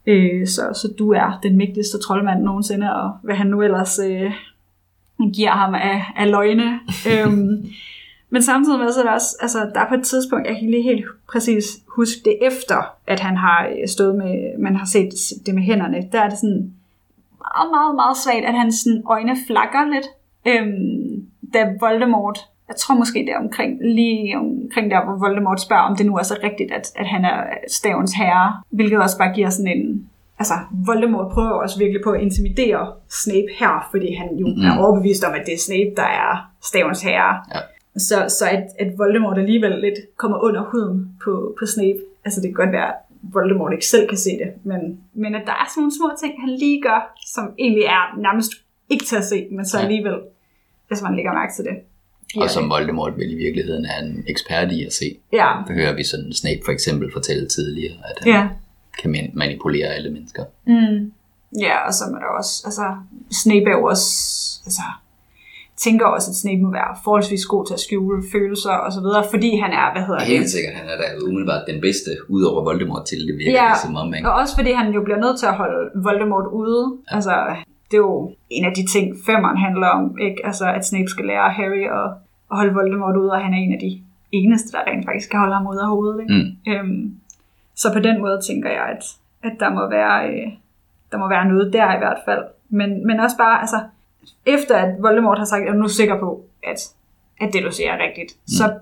[0.07, 4.33] øh, så, så du er den mægtigste troldmand nogensinde, og hvad han nu ellers øh,
[5.33, 6.81] giver ham af, af løgne.
[7.11, 7.67] øhm,
[8.31, 10.71] men samtidig med, så er der også, altså, der er på et tidspunkt, jeg kan
[10.71, 15.09] lige helt præcis huske det efter, at han har øh, stået med, man har set
[15.47, 16.73] det med hænderne, der er det sådan
[17.39, 20.07] meget, meget, meget svagt, at hans sådan, øjne flakker lidt,
[20.47, 25.83] øhm, da Voldemort, jeg tror måske det er omkring, lige omkring der, hvor Voldemort spørger,
[25.83, 29.35] om det nu er så rigtigt, at, at han er stavens herre, hvilket også bare
[29.35, 30.55] giver sådan en, altså
[30.87, 34.65] Voldemort prøver også virkelig på at intimidere Snape her, fordi han jo mm.
[34.67, 37.35] er overbevist om, at det er Snape, der er stavens herre.
[37.55, 37.61] Ja.
[37.99, 41.99] Så, så at, at Voldemort alligevel lidt kommer under huden på, på Snape.
[42.25, 45.43] Altså det kan godt være, at Voldemort ikke selv kan se det, men, men at
[45.47, 48.51] der er sådan nogle små ting, han lige gør, som egentlig er nærmest
[48.89, 49.85] ikke til at se, men så Ja.
[49.85, 50.15] alligevel,
[50.89, 51.77] hvis man lægger mærke til det.
[52.43, 55.19] Og som Voldemort vel i virkeligheden er en ekspert i at se.
[55.33, 58.49] Ja, Det hører vi sådan Snape for eksempel fortælle tidligere, at han ja.
[59.03, 60.45] kan man- manipulere alle mennesker.
[60.67, 61.13] Mm.
[61.61, 62.97] Ja, og så er der også, altså,
[63.43, 64.07] Snape er jo også,
[64.67, 64.83] altså,
[65.77, 69.25] tænker også, at Snape må være forholdsvis god til at skjule følelser og så videre,
[69.31, 70.29] fordi han er, hvad hedder det?
[70.29, 73.97] Helt sikkert, han er da umiddelbart den bedste, udover Voldemort til det virker Ja, som
[73.97, 74.29] om, ikke?
[74.29, 76.83] Og også fordi han jo bliver nødt til at holde Voldemort ude.
[77.11, 77.15] Ja.
[77.15, 77.33] Altså,
[77.91, 80.47] det er jo en af de ting, femmeren handler om, ikke?
[80.49, 82.09] Altså, at Snape skal lære Harry at
[82.51, 84.03] at holde Voldemort ude, og han er en af de
[84.33, 86.21] eneste, der rent faktisk kan holde ham ude af hovedet.
[86.21, 86.35] Ikke?
[86.35, 86.73] Mm.
[86.73, 87.15] Øhm,
[87.75, 89.05] så på den måde tænker jeg, at,
[89.43, 90.53] at der, må være, øh,
[91.13, 92.45] der må være noget der i hvert fald.
[92.69, 93.81] Men, men også bare, altså,
[94.47, 96.79] efter at Voldemort har sagt, at jeg er nu sikker på, at,
[97.41, 98.49] at det du siger er rigtigt, mm.
[98.49, 98.79] så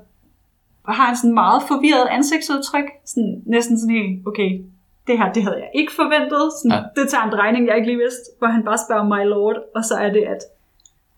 [0.88, 2.84] har han sådan meget forvirret ansigtsudtryk.
[3.04, 4.60] Sådan, næsten sådan helt, okay,
[5.06, 6.52] det her, det havde jeg ikke forventet.
[6.58, 7.00] Sådan, ja.
[7.02, 9.84] Det tager en drejning, jeg ikke lige vidste, hvor han bare spørger my lord, og
[9.84, 10.40] så er det, at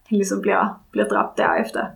[0.07, 1.87] han ligesom bliver, bliver dræbt derefter.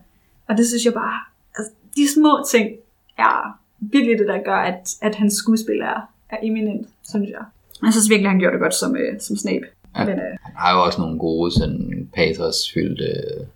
[0.49, 1.19] Og det synes jeg bare,
[1.59, 2.77] altså, de små ting
[3.19, 7.45] er virkelig det, der gør, at, at hans skuespil er, er eminent, synes jeg.
[7.83, 9.67] Jeg synes virkelig, han gjorde det godt som, øh, som Snape.
[9.99, 10.05] Ja.
[10.05, 13.11] Men, øh, Han har jo også nogle gode sådan pathosfyldte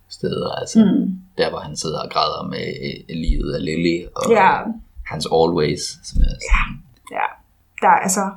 [0.08, 4.30] steder, altså mm, der hvor han sidder og græder med øh, livet af Lily, og
[4.30, 4.50] ja,
[5.06, 7.26] hans Always, som er sådan, ja,
[7.82, 8.30] der er altså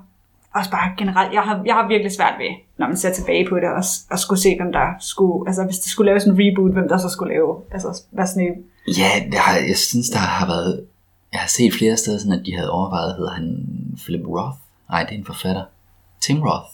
[0.56, 3.56] også bare generelt, jeg har, jeg har virkelig svært ved, når man ser tilbage på
[3.56, 6.74] det, også, at skulle se, hvem der skulle, altså hvis det skulle laves en reboot,
[6.74, 8.58] hvem der så skulle lave, altså hvad Snape.
[9.02, 10.86] Ja, det har, jeg synes, der har været...
[11.32, 13.66] Jeg har set flere steder, sådan, at de havde overvejet, hedder han
[14.04, 14.58] Philip Roth?
[14.90, 15.64] Nej, det er en forfatter.
[16.22, 16.70] Tim Roth,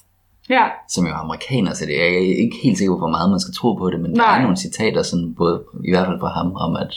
[0.50, 3.10] Ja, som jo er amerikaner, så det er jeg er ikke helt sikker på, hvor
[3.18, 4.38] meget man skal tro på det, men der Nej.
[4.38, 6.92] er nogle citater, sådan, både, i hvert fald fra ham, om at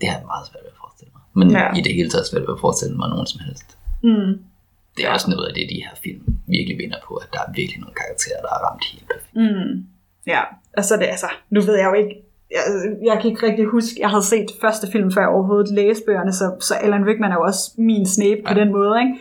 [0.00, 1.22] det har jeg meget svært ved at forestille mig.
[1.38, 1.66] Men Ja.
[1.78, 3.68] i det hele taget svært ved at forestille mig nogen som helst.
[4.02, 4.32] mm,
[4.96, 7.50] Det er også noget af det, de her film virkelig vinder på, at der er
[7.60, 9.34] virkelig nogle karakterer, der er ramt helt perfekt.
[9.42, 9.72] mm,
[10.32, 10.40] ja,
[10.78, 12.14] og så er det altså, nu ved jeg jo ikke,
[12.56, 12.62] jeg,
[13.10, 16.32] jeg kan ikke rigtig huske, jeg havde set første film, før jeg overhovedet læste bøgerne,
[16.32, 18.60] så, så Alan Rickman er jo også min Snape på Ja.
[18.60, 19.14] den måde, ikke?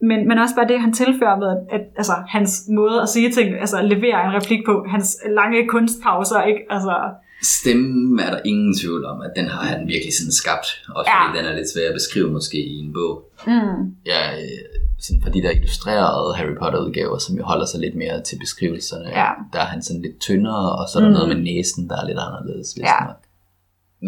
[0.00, 3.32] Men, men også bare det, han tilfører med, at, at altså, hans måde at sige
[3.32, 6.60] ting, altså levere en replik på, hans lange kunstpauser, ikke?
[6.70, 6.94] Altså,
[7.42, 11.16] Stemmen er der ingen tvivl om, at den har han virkelig sådan skabt, også Ja.
[11.26, 13.14] fordi den er lidt svær at beskrive måske i en bog.
[13.46, 13.78] mm,
[14.12, 14.58] Ja, øh,
[15.04, 18.36] sådan for de der illustrerede Harry Potter udgaver, som jo holder sig lidt mere til
[18.44, 19.28] beskrivelserne, Ja.
[19.52, 21.14] der er han sådan lidt tyndere, og så er der Mm.
[21.18, 23.04] noget med næsen, der er lidt anderledes, hvis Ja.
[23.06, 23.20] nok.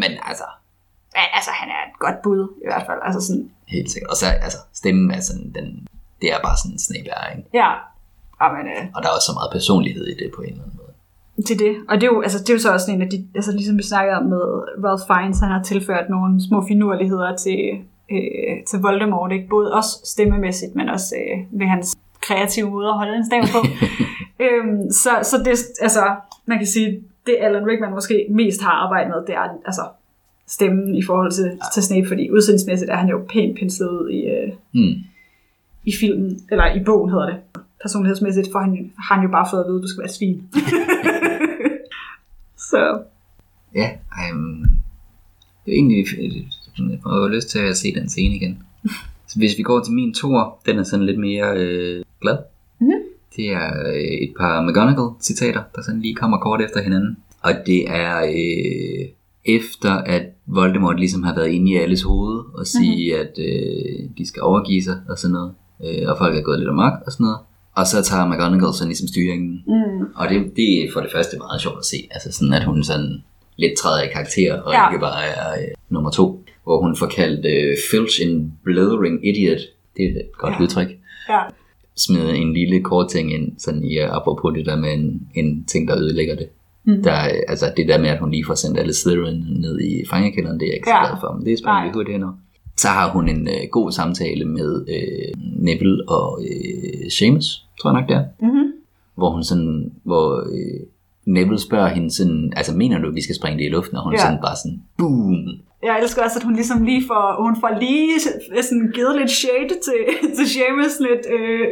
[0.03, 0.47] Men altså,
[1.17, 2.99] ja, altså han er et godt bud, i hvert fald.
[3.07, 4.11] Altså sådan, helt sikkert.
[4.11, 5.67] Og så altså, stemmen er sådan, den,
[6.21, 7.49] det er bare sådan en er, ikke?
[7.55, 7.71] ja,
[8.43, 10.79] Jamen, øh, Og der er også så meget personlighed i det på en eller anden
[10.83, 10.95] måde.
[11.49, 11.73] til det.
[11.89, 13.79] Og det er, jo, altså, det er jo så også en af de, altså ligesom
[13.79, 14.45] vi snakkede om med
[14.85, 17.61] Ralph Fiennes, han har tilført nogle små finurligheder til,
[18.15, 19.49] øh, til Voldemort, ikke?
[19.49, 21.97] både også stemmemæssigt, men også øh, ved hans
[22.27, 23.61] kreative måde at holde en stav på.
[24.45, 25.55] øhm, så, så det,
[25.87, 26.05] altså,
[26.47, 29.85] man kan sige, det Alan Rickman måske mest har arbejdet med, det er altså
[30.51, 34.21] stemmen i forhold til, til Snape, fordi udseendsmæssigt er han jo pænt penslet ud i,
[34.25, 34.95] øh, Hmm.
[35.85, 37.37] i filmen, eller i bogen hedder det.
[37.83, 40.43] Personlighedsmæssigt for han, har han jo bare fået at vide, at du skal være svin.
[42.71, 43.03] så
[43.75, 43.91] Ja,
[44.33, 44.65] um,
[45.65, 46.07] det er egentlig,
[46.79, 48.63] jeg får jo lyst til at se den scene igen.
[49.29, 52.39] Så hvis vi går til min tor, den er sådan lidt mere øh, glad.
[52.81, 52.91] Mhm.
[53.37, 57.17] Det er øh, et par McGonagall-citater, der sådan lige kommer kort efter hinanden.
[57.43, 59.09] Og det er øh,
[59.45, 63.29] efter, at Voldemort ligesom har været inde i alles hoved og sige, mm-hmm.
[63.29, 65.53] at øh, de skal overgive sig og sådan noget.
[65.85, 67.39] Øh, og folk er gået lidt amok og sådan noget.
[67.77, 69.63] Og så tager McGonagall sådan ligesom styringen.
[69.67, 71.97] mm, Og det, det er for det første meget sjovt at se.
[72.11, 73.23] Altså sådan, at hun sådan
[73.57, 74.83] lidt træder i karakter, og Ja.
[74.83, 74.91] ja.
[74.91, 76.45] ikke bare er øh, nummer to.
[76.65, 79.61] Hvor hun får kaldt øh, Filch en blithering idiot.
[79.97, 80.57] Det er et godt Ja.
[80.57, 80.63] ja.
[80.63, 80.89] udtryk.
[81.29, 81.41] ja,
[81.97, 85.65] Smed en lille kort ting ind, sådan i uh, apropos det der med en, en
[85.65, 86.49] ting, der ødelægger det.
[86.91, 87.03] Mhm.
[87.03, 87.13] Der,
[87.49, 90.67] altså det der med, at hun lige får sendt alle Slytherin ned i fangekælderen, det
[90.67, 91.07] er jeg ikke så Ja.
[91.07, 91.85] glad for, men det Nej.
[91.87, 92.33] vi hurtigt hen over.
[92.77, 95.33] Så har hun en øh, god samtale med øh,
[95.67, 98.73] Neville og øh, Seamus, tror jeg nok det er mm-hmm.
[99.17, 100.81] hvor hun sådan, hvor øh,
[101.27, 104.03] Neville spørger hende sådan, altså mener du, at vi skal springe det i luften, og
[104.05, 104.19] hun Ja.
[104.19, 104.25] ja.
[104.27, 105.47] sådan bare sådan, boom.
[105.83, 108.11] Jeg elsker også, at hun ligesom lige får, hun får lige
[108.63, 110.01] sådan givet lidt shade til,
[110.37, 111.67] til Seamus lidt øh,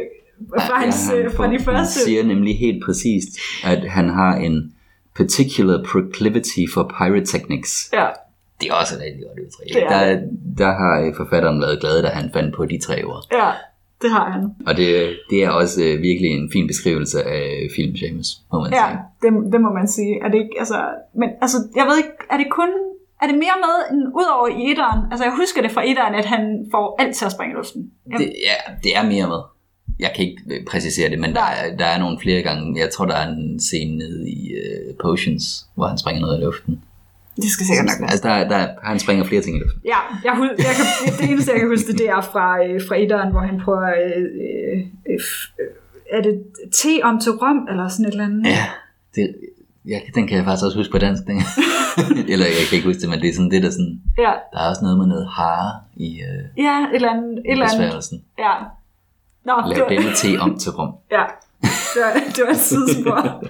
[0.65, 1.99] fra, Ja, hans, han øh, fra de første.
[1.99, 3.29] Hun siger nemlig helt præcist,
[3.63, 4.73] at han har en
[5.19, 7.71] particular proclivity for pyrotechnics.
[7.93, 8.07] Ja,
[8.61, 9.67] Det er også et rigtig godt udtryk.
[9.75, 10.21] Det er Der,
[10.61, 13.23] der har forfatteren været glad, da han fandt på de tre ord.
[13.31, 13.49] ja,
[14.01, 14.41] det har han.
[14.67, 14.87] Og det,
[15.29, 18.99] det er også øh, virkelig en fin beskrivelse af film Seamus, må man Ja, sige.
[19.23, 20.13] det, det må man sige.
[20.23, 20.79] Er det ikke, altså,
[21.21, 22.69] men altså, jeg ved ikke, er det kun,
[23.21, 25.01] er det mere med, end udover i etteren?
[25.11, 26.43] Altså, jeg husker det fra etteren, at han
[26.73, 27.81] får alt til at springe i luften.
[28.17, 29.41] Det, ja, det er mere med.
[29.99, 32.79] Jeg kan ikke øh, præcisere det, men der er, der er nogle flere gange.
[32.79, 36.43] Jeg tror, der er en scene nede i uh, Potions, hvor han springer noget i
[36.43, 36.81] luften.
[37.35, 38.11] det skal sikkert nok være.
[38.11, 39.81] Altså, der, der, han springer flere ting i luften.
[39.85, 43.31] Ja, jeg, jeg kan, det eneste, jeg kan huske, det er fra, øh, fra etteren,
[43.31, 44.79] hvor han prøver, øh, øh,
[45.09, 45.19] øh,
[45.59, 45.67] øh,
[46.17, 48.45] er det te om til rom, eller sådan et eller andet?
[48.45, 48.65] Ja,
[49.15, 49.35] det,
[49.85, 51.23] jeg, den kan jeg faktisk også huske på dansk.
[51.27, 51.37] Den.
[52.33, 54.01] Eller jeg kan ikke huske det, men det er sådan det, der sådan...
[54.17, 57.31] Ja, Der er også noget med noget hare i uh, ja et eller andet.
[57.31, 58.21] Et eller andet.
[58.39, 58.53] Ja.
[59.45, 60.93] Nå, Lav var, denne te om til rum.
[61.15, 61.23] ja,
[61.93, 63.43] det var, det var et sidespor.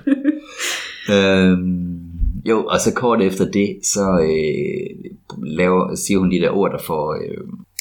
[1.11, 1.99] Øhm,
[2.45, 5.11] jo, og så kort efter det, så øh,
[5.43, 7.37] laver, siger hun de der ord, der får øh,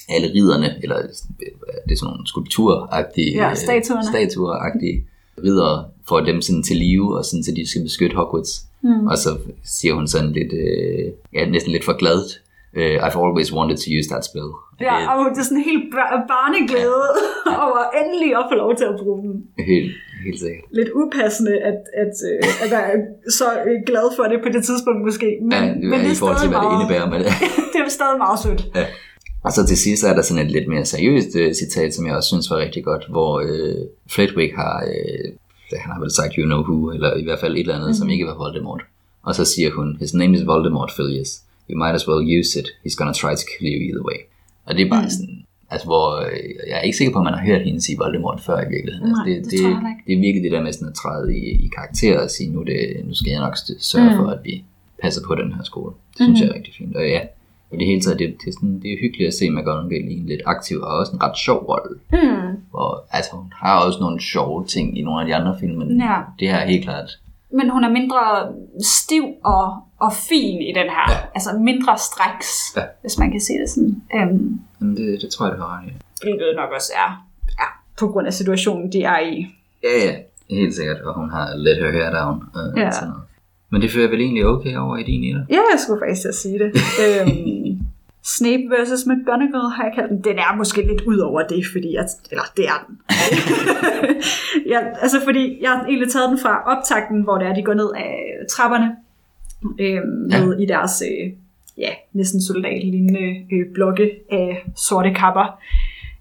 [0.09, 1.03] alle riderne, eller øh,
[1.89, 4.01] det er sådan nogle skulpturagtige, Ja, statuerne.
[4.09, 5.05] øh, statueragtige
[5.45, 8.65] ridere, får dem sådan til live, og sådan, så de skal beskytte Hogwarts.
[8.83, 9.07] Mm.
[9.07, 12.21] Og så siger hun sådan lidt, øh, ja, næsten lidt for glad,
[12.75, 14.51] øh, I've always wanted to use that spell.
[14.81, 17.07] Ja, Det og det er sådan helt bar- barneglæde
[17.65, 19.33] over endelig at få lov til at bruge den.
[19.61, 19.91] er helt,
[20.27, 20.65] helt sikkert.
[20.79, 22.99] Lidt upassende, at, at, øh, at er
[23.41, 25.29] så øh, glad for det på det tidspunkt måske.
[25.43, 27.31] Men, Ja, men men i forhold til, hvad det indebærer med det.
[27.73, 28.63] det er stadig meget sødt.
[29.47, 32.15] Og så til sidst er der sådan et lidt mere seriøst øh, citat, som jeg
[32.17, 33.81] også synes var rigtig godt, hvor øh,
[34.15, 35.25] Flitwick har, øh,
[35.85, 37.95] han har vel sagt you know who, eller i hvert fald et eller andet, mm-hmm.
[38.01, 38.83] som ikke var Voldemort.
[39.23, 41.31] Og så siger hun, his name is Voldemort, Filius.
[41.71, 42.67] You might as well use it.
[42.85, 44.19] He's gonna try to kill you either way.
[44.69, 45.11] Og det er bare mm.
[45.17, 45.37] sådan,
[45.73, 48.41] altså hvor øh, jeg er ikke sikker på, at man har hørt hende sige Voldemort
[48.47, 49.11] før i virkeligheden.
[49.13, 50.03] Nej, altså, det det, ikke.
[50.07, 52.61] det er virkelig det der med sådan at træde i, i karakter og sige, nu,
[52.71, 54.17] det, nu skal jeg nok sørge Mm.
[54.17, 54.65] for, at vi
[55.03, 55.93] passer på den her skole.
[56.19, 56.43] Det synes Mhm.
[56.45, 56.97] jeg er rigtig fint.
[56.97, 57.21] Og ja,
[57.73, 60.17] i det hele taget, det, det, er, sådan, det er hyggeligt at se McGonagall i
[60.21, 61.95] en lidt aktiv og også en ret sjov rolle.
[62.13, 62.57] Mm.
[62.71, 66.01] Hvor, altså, hun har også nogle sjove ting i nogle af de andre film, men
[66.01, 66.17] Ja.
[66.41, 67.11] det her er helt klart
[67.53, 68.53] Men hun er mindre
[68.85, 71.07] stiv og, og fin i den her.
[71.13, 71.19] Ja.
[71.35, 72.47] Altså mindre straks,
[72.77, 72.83] Ja.
[73.01, 74.03] hvis man kan sige det sådan.
[74.15, 75.93] Øhm, Jamen, det, det tror jeg, det har ret i.
[76.23, 77.27] hvilket nok også er
[77.61, 77.67] ja,
[77.99, 79.47] på grund af situationen, de er i.
[79.85, 80.15] Ja, ja,
[80.51, 81.01] helt sikkert.
[81.01, 82.43] Og hun har let her hair down.
[82.57, 82.91] Øh, Ja.
[82.91, 83.23] sådan noget.
[83.71, 85.45] Men det fører vel egentlig okay over i din etter?
[85.51, 86.71] Ja, jeg skulle faktisk at sige det.
[87.05, 87.79] øhm,
[88.37, 90.21] Snape versus McGonagall har jeg kaldt den.
[90.25, 92.95] Den er måske lidt ud over det, fordi jeg, eller det er den.
[94.73, 97.75] ja, altså fordi jeg har egentlig taget den fra optakten, hvor det er, de går
[97.75, 98.15] ned af
[98.51, 98.97] trapperne
[99.81, 100.41] øhm, Ja.
[100.45, 101.33] ned i deres øh,
[101.79, 105.61] ja, næsten soldatlignende øh, blokke af sorte kapper.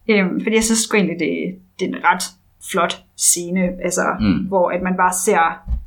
[0.09, 2.23] Øhm, fordi jeg synes egentlig, det, det er en ret
[2.71, 4.45] flot scene, altså, Mm.
[4.47, 5.39] hvor at man bare ser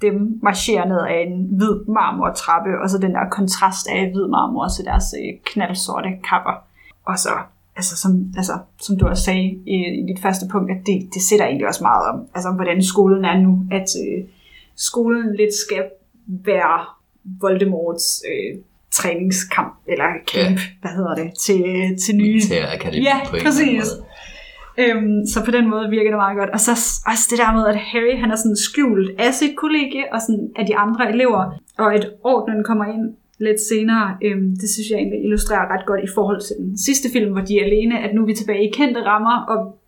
[0.03, 4.69] dem marchere ned af en hvid marmortrappe, og så den der kontrast af hvid marmor
[4.77, 6.57] til deres øh, knaldsorte kapper.
[7.05, 7.31] Og så,
[7.77, 11.23] altså som, altså, som du også sagde i, i dit første punkt, at det, det
[11.23, 14.25] sætter egentlig også meget om, altså, om, hvordan skolen er nu, at øh,
[14.77, 15.85] skolen lidt skal
[16.27, 16.85] være
[17.41, 18.59] Voldemorts øh,
[18.91, 20.63] træningskamp, eller camp, ja.
[20.81, 21.65] hvad hedder det, til,
[22.05, 23.67] til nye Militærakademi Ja, på en præcis.
[23.73, 24.05] måde.
[24.79, 26.51] Øhm, så på den måde virker det meget godt.
[26.51, 26.71] Og så
[27.07, 30.51] også det der med, at Harry han er sådan skjult af sit kollega og sådan
[30.57, 34.99] af de andre elever, og at ordenen kommer ind lidt senere, øhm, det synes jeg
[34.99, 38.15] egentlig illustrerer ret godt i forhold til den sidste film, hvor de er alene, at
[38.15, 39.79] nu er vi tilbage i kendte rammer, og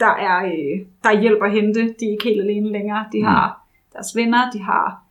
[0.00, 1.80] der er, øh, der er hjælp at hente.
[1.80, 3.04] De er ikke helt alene længere.
[3.12, 5.02] De har deres venner, de har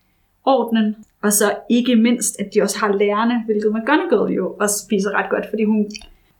[0.46, 5.12] ordenen, og så ikke mindst, at de også har lærerne, hvilket McGonagall jo også viser
[5.12, 5.80] ret godt, fordi hun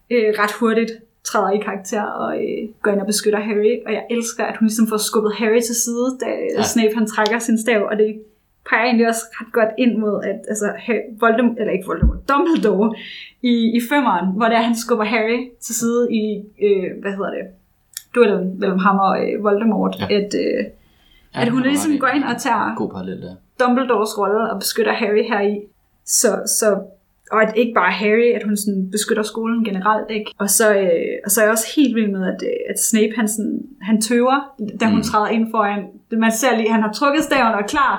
[0.10, 0.92] øh, ret hurtigt
[1.24, 4.66] træder i karakter og øh, går ind og beskytter Harry, og jeg elsker, at hun
[4.68, 6.58] ligesom får skubbet Harry til side, da Ja.
[6.58, 6.64] ja.
[6.64, 8.22] Snape han trækker sin stav, og det
[8.70, 10.68] peger egentlig også ret godt ind mod, at altså,
[11.20, 12.96] Voldemort, eller ikke Voldemort, Dumbledore
[13.42, 16.24] i, i femmeren, hvor der han skubber Harry til side i,
[16.66, 17.46] øh, hvad hedder det,
[18.16, 20.06] duellen mellem ham og øh, Voldemort, Ja.
[20.10, 20.18] ja.
[20.20, 20.66] at, øh,
[21.36, 23.36] Ja, at hun ligesom går ind og tager God parallel der.
[23.60, 25.60] Dumbledores rolle og beskytter Harry her i.
[26.06, 26.28] Så,
[26.60, 26.82] så,
[27.32, 30.32] og at ikke bare Harry, at hun sådan beskytter skolen generelt, ikke?
[30.38, 33.14] Og så, øh, og så er jeg også helt vild med, at, øh, at Snape,
[33.16, 34.38] han, sådan, han tøver,
[34.80, 35.04] da hun Mm.
[35.04, 35.82] træder ind foran.
[36.12, 37.94] Man ser lige, at han har trukket staven og er klar,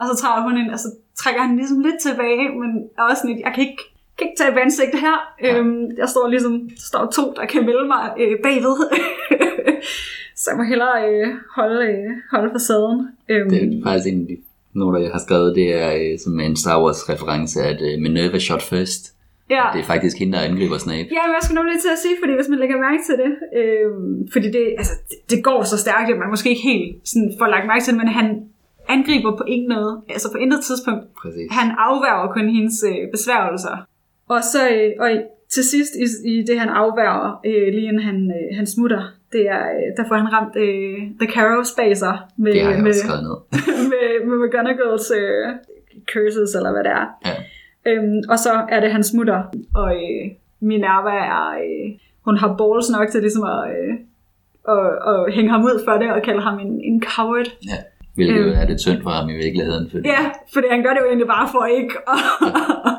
[0.00, 0.88] og så træder hun ind, og så
[1.20, 3.82] trækker han ligesom lidt tilbage, men er også sådan jeg kan ikke,
[4.18, 5.16] kan ikke tage ansigt her.
[5.42, 5.58] Ja.
[5.58, 8.76] Øhm, jeg står ligesom, der står to, der kan melde mig øh, bagved.
[10.40, 13.08] så jeg må hellere øh, holde, øh, holde facaden.
[13.28, 14.36] Øhm, Det er faktisk en af de
[14.80, 18.38] noter, jeg har skrevet, det er øh, som en Star Wars reference, at øh, Minerva
[18.38, 19.02] shot first.
[19.50, 19.64] ja.
[19.74, 21.08] Det er faktisk hende, der angriber Snape.
[21.16, 23.32] Ja, men jeg skulle nemlig til at sige, fordi hvis man lægger mærke til det,
[23.58, 23.88] øh,
[24.34, 27.48] fordi det, altså, det, det går så stærkt, at man måske ikke helt sådan, får
[27.54, 28.28] lagt mærke til det, men han
[28.88, 31.04] angriber på ingen noget, altså på intet tidspunkt.
[31.22, 31.48] Præcis.
[31.58, 33.76] Han afværger kun hendes øh, besværgelser.
[34.34, 35.08] Og så øh, og
[35.54, 39.02] til sidst i, i det, han afværger, øh, lige inden han, øh, han smutter,
[39.32, 41.28] det er, øh, der får han ramt øh, The
[41.76, 43.36] bag sig med, Det har jeg med, også skrevet ned.
[43.92, 45.46] med, med McGonagalls øh,
[46.12, 47.06] curses, eller hvad det er.
[47.28, 47.34] Ja.
[47.90, 49.42] Øhm, og så er det hans mutter,
[49.74, 50.22] og øh,
[50.60, 51.86] Minerva er, øh,
[52.24, 53.92] hun har balls nok til ligesom at, øh,
[54.74, 57.46] at, at hænge ham ud for det, og kalde ham en, en coward.
[57.70, 57.78] Ja.
[58.14, 58.58] Hvilket jo Øhm.
[58.60, 59.90] er lidt synd for ham i virkeligheden.
[59.90, 60.22] Fordi, Ja,
[60.54, 61.94] fordi han gør det jo egentlig bare for ikke.
[62.12, 62.95] at-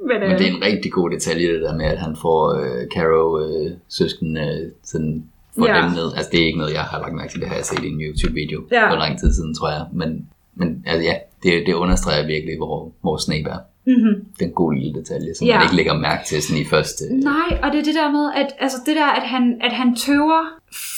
[0.00, 2.54] Men, øh, Men det er en rigtig god detalje, det der med, at han får
[2.54, 5.24] øh, Caro øh, søsken øh, sådan
[5.58, 5.82] får Ja.
[5.82, 6.12] dem ned.
[6.16, 7.88] Altså det er ikke noget, jeg har lagt mærke til, det har jeg set i
[7.88, 8.90] en YouTube-video Ja.
[8.90, 9.84] for lang tid siden, tror jeg.
[9.92, 13.58] Men, men altså, ja, det, det understreger virkelig, hvor, hvor Snape er.
[13.86, 14.24] mm-hmm.
[14.36, 15.54] Det er en god lille detalje, som Ja.
[15.54, 17.04] man ikke lægger mærke til sådan i første...
[17.32, 19.96] Nej, og det er det der med, at, altså det der, at han, at han
[19.96, 20.42] tøver,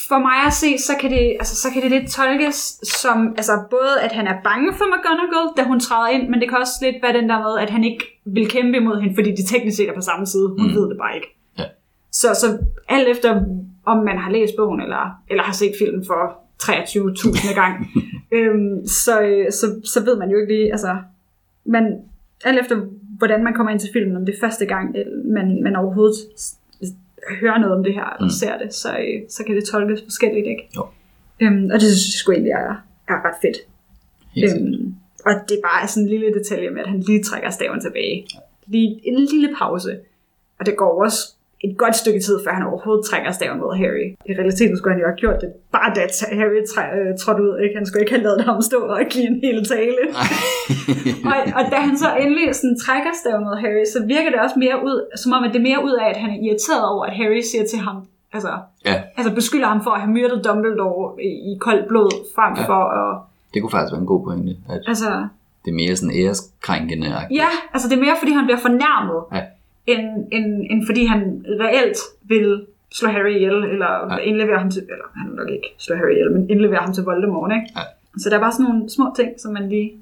[0.09, 3.53] for mig at se, så kan, det, altså, så kan det lidt tolkes som altså,
[3.71, 6.73] både, at han er bange for McGonagall, da hun træder ind, men det kan også
[6.83, 9.77] lidt være den der med, at han ikke vil kæmpe imod hende, fordi de teknisk
[9.77, 10.49] set er på samme side.
[10.49, 10.75] Hun mm.
[10.77, 11.29] ved det bare ikke.
[11.59, 11.65] Ja.
[12.13, 13.31] Så, så alt efter,
[13.85, 16.21] om man har læst bogen, eller, eller har set filmen for
[16.63, 17.75] 23.000 gang,
[18.37, 19.15] øhm, så,
[19.51, 20.97] så, så ved man jo ikke lige, altså,
[21.65, 21.85] man,
[22.45, 22.77] alt efter
[23.19, 26.17] hvordan man kommer ind til filmen, om det er første gang, man, man overhovedet
[27.41, 28.31] hører noget om det her, eller mm.
[28.31, 30.69] ser det, så, øh, så kan det tolkes forskelligt, ikke?
[30.77, 30.87] Jo.
[31.41, 32.75] Øhm, og det synes jeg sgu egentlig er,
[33.09, 33.59] er ret fedt.
[34.45, 34.95] Øhm,
[35.27, 38.27] og det er bare sådan en lille detalje med, at han lige trækker staven tilbage.
[38.67, 39.99] Lige en lille pause.
[40.61, 41.35] Og det går også
[41.67, 44.07] et godt stykke tid, før han overhovedet trækker staven mod Harry.
[44.31, 46.03] I realiteten skulle han jo have gjort det, bare da
[46.41, 46.61] Harry
[46.99, 47.55] øh, trådte ud.
[47.65, 47.75] Ikke?
[47.79, 50.03] Han skulle ikke have lavet ham stå og give en hel tale.
[51.33, 54.59] og, og da han så endelig sådan, trækker staven mod Harry, så virker det også
[54.65, 57.05] mere ud, som om at det er mere ud af, at han er irriteret over,
[57.09, 57.97] at Harry siger til ham,
[58.37, 58.53] altså,
[58.89, 58.97] ja.
[59.17, 62.65] altså beskylder ham for at have myrdet Dumbledore i, i koldt blod, frem ja.
[62.71, 63.09] for at...
[63.55, 64.53] Det kunne faktisk være en god pointe.
[64.75, 65.11] At altså,
[65.65, 67.07] det er mere sådan æreskrænkende.
[67.41, 69.21] Ja, altså det er mere, fordi han bliver fornærmet.
[69.33, 69.43] Ja
[69.93, 74.17] end, end, end fordi han reelt vil slå Harry ihjel, eller ja.
[74.17, 77.05] indlevere ham til, eller han vil nok ikke slå Harry ihjel, men indlevere ham til
[77.05, 77.69] Voldemort, ikke?
[77.77, 77.83] Ja.
[78.19, 79.93] Så der er bare sådan nogle små ting, som man lige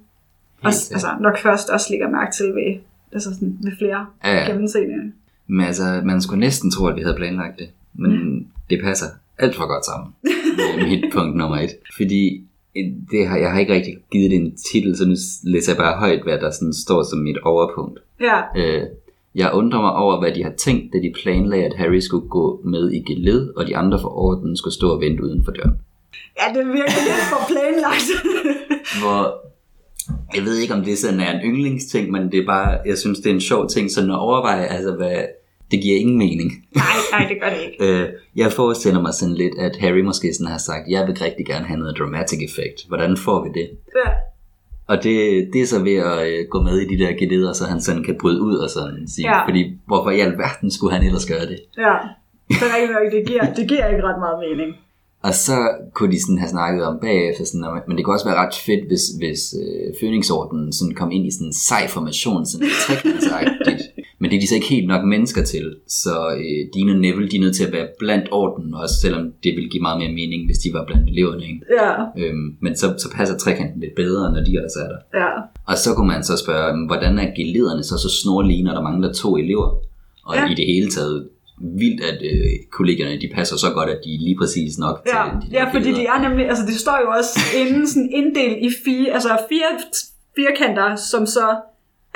[0.63, 2.79] også, altså, nok først også lægger mærke til ved,
[3.13, 4.51] altså sådan, ved flere ja, ja.
[4.51, 5.13] gennemseende.
[5.47, 8.75] Men altså, man skulle næsten tro, at vi havde planlagt det, men ja.
[8.75, 9.07] det passer
[9.39, 10.15] alt for godt sammen.
[10.79, 11.71] Er mit punkt nummer et.
[11.97, 12.45] Fordi
[13.11, 15.15] det har, jeg har ikke rigtig givet det en titel, så nu
[15.45, 18.01] læser jeg bare højt, hvad der sådan står som mit overpunkt.
[18.21, 18.41] Ja.
[18.57, 18.83] Øh,
[19.37, 22.61] jeg undrer mig over, hvad de har tænkt, da de planlagde, at Harry skulle gå
[22.65, 25.77] med i geled, og de andre for orden skulle stå og vente uden for døren.
[26.41, 28.09] Ja, det virker lidt for planlagt.
[29.01, 29.21] Hvor,
[30.37, 33.19] jeg ved ikke, om det sådan er en yndlingsting, men det er bare, jeg synes,
[33.19, 35.25] det er en sjov ting, sådan at overveje, altså hvad,
[35.71, 36.53] det giver ingen mening.
[36.75, 37.77] Nej, nej, det gør det ikke.
[38.03, 41.47] øh, jeg forestiller mig sådan lidt, at Harry måske sådan har sagt, jeg vil rigtig
[41.47, 42.89] gerne have noget dramatic effect.
[42.89, 43.71] Hvordan får vi det?
[43.97, 44.11] Ja.
[44.89, 45.17] Og det,
[45.53, 48.05] det er så ved at øh, gå med i de der geleder, så han sådan
[48.05, 49.47] kan bryde ud og sådan sige, ja.
[49.49, 51.59] fordi hvorfor i alverden skulle han ellers gøre det?
[51.79, 51.95] Ja,
[52.61, 52.65] så
[52.97, 54.77] nok, det giver, det giver ikke ret meget mening.
[55.23, 55.57] Og så
[55.95, 58.85] kunne de sådan have snakket om bagefter, sådan, men det kunne også være ret fedt,
[58.91, 63.83] hvis, hvis øh, sådan kom ind i sådan en sej formation, sådan trekantsagtigt.
[64.19, 67.31] Men det er de så ikke helt nok mennesker til, så øh, Dina og Neville,
[67.31, 70.13] de er nødt til at være blandt orden, også selvom det ville give meget mere
[70.21, 71.43] mening, hvis de var blandt eleverne.
[71.43, 71.61] Ikke?
[71.81, 71.93] Ja.
[72.21, 75.01] Øhm, men så, så passer trekanten lidt bedre, når de også er der.
[75.23, 75.31] Ja.
[75.67, 79.13] Og så kunne man så spørge, hvordan er gelederne så så snorlige, når der mangler
[79.13, 79.69] to elever?
[80.25, 80.51] Og ja.
[80.51, 81.29] i det hele taget,
[81.81, 85.25] vildt, at øh, kollegerne de passer så godt, at de er lige præcis nok ja.
[85.25, 88.59] til de Ja, fordi de er nemlig, altså det står jo også inden sådan inddelt
[88.69, 89.71] i fire, altså fire
[90.37, 91.47] firkanter, som så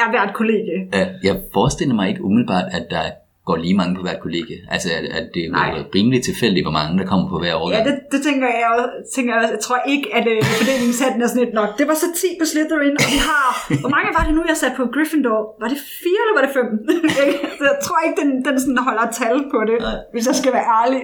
[0.01, 0.75] er hvert kollega.
[0.99, 3.05] Ja, jeg forestiller mig ikke umiddelbart, at der
[3.49, 4.55] går lige mange på hvert kollega.
[4.75, 7.67] Altså, at, at det er rimelig tilfældigt, hvor mange der kommer på hver år.
[7.75, 8.89] Ja, det, det tænker jeg også.
[9.17, 11.71] Tænker jeg, jeg tror ikke, at uh, fordelingshatten er sådan lidt nok.
[11.81, 13.47] Det var så 10 på Slytherin, og vi har...
[13.83, 15.41] Hvor mange var det nu, jeg satte på Gryffindor?
[15.63, 16.65] Var det 4 eller var det 5?
[17.59, 19.99] så jeg tror ikke, den, den sådan holder tal på det, Nej.
[20.13, 21.01] hvis jeg skal være ærlig.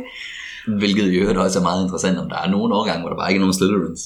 [0.83, 3.29] Hvilket i øvrigt også er meget interessant, om der er nogle årgange, hvor der bare
[3.31, 4.03] ikke er nogen Slytherins.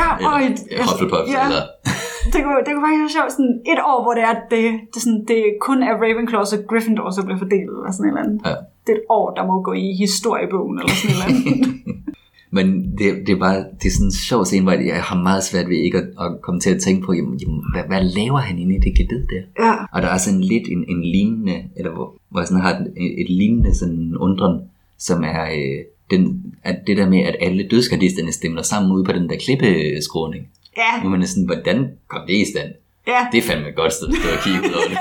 [0.00, 1.42] Ja, eller, og et, Hufflepuff, ja.
[1.46, 1.62] eller...
[2.32, 4.98] det, kunne, det kunne faktisk være sjovt, sådan et år, hvor det er, det, det,
[5.04, 8.38] sådan, det kun er Ravenclaw og Gryffindor, så bliver fordelt, eller sådan et eller andet.
[8.48, 8.54] Ja.
[8.84, 11.74] Det er et år, der må gå i historiebogen, eller sådan et eller andet.
[12.56, 12.66] Men
[12.98, 15.68] det, det, er bare det er sådan en sjov scene, hvor jeg har meget svært
[15.68, 18.58] ved ikke at, at komme til at tænke på, jamen, jamen, hvad, hvad laver han
[18.58, 19.42] inde i det geled der?
[19.64, 19.74] Ja.
[19.92, 23.20] Og der er sådan lidt en, en lignende, eller hvor, hvor jeg sådan har et,
[23.20, 24.60] et lignende sådan undren,
[24.98, 29.12] som er øh, den, at det der med, at alle dødskardisterne stemmer sammen ud på
[29.12, 30.48] den der klippeskråning.
[30.82, 30.92] Ja.
[31.02, 31.78] Nu man er sådan, hvordan
[32.12, 32.70] kom det i stand?
[33.12, 33.20] Ja.
[33.32, 34.98] Det er fandme et godt sted at stå og kigge ud over det.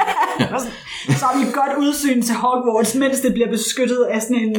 [1.19, 4.51] så har vi et godt udsyn til Hogwarts, mens det bliver beskyttet af sådan en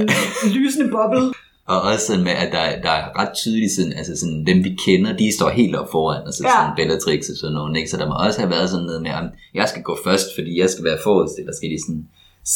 [0.57, 1.25] lysende boble.
[1.73, 4.71] Og også sådan med, at der, der er ret tydeligt sådan, altså sådan, dem vi
[4.87, 6.51] kender, de står helt op foran, altså ja.
[6.51, 7.91] sådan Bellatrix og sådan noget, ikke?
[7.91, 10.53] Så der må også have været sådan noget med, at jeg skal gå først, fordi
[10.63, 12.03] jeg skal være forrest, eller skal de sådan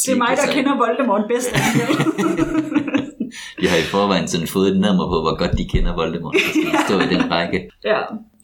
[0.05, 1.49] Det er mig, der kender Voldemort bedst.
[3.61, 6.49] de har i forvejen sådan fået et nummer på, hvor godt de kender Voldemort, så
[6.55, 7.59] skal stå i den række.
[7.91, 8.01] Ja.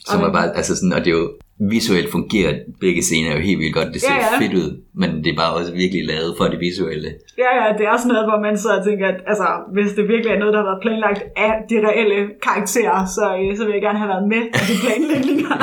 [0.10, 1.30] Som er bare, altså sådan, og det er jo
[1.70, 3.93] visuelt fungerer begge scener jo helt vildt godt.
[3.93, 4.39] Det ser ja, ja.
[4.41, 4.70] fedt ud,
[5.02, 7.10] men det er bare også virkelig lavet for det visuelle.
[7.43, 10.32] Ja, ja, det er også noget, hvor man så tænker, at altså, hvis det virkelig
[10.36, 13.84] er noget, der har været planlagt af de reelle karakterer, så, øh, så vil jeg
[13.88, 15.56] gerne have været med i de planlægninger.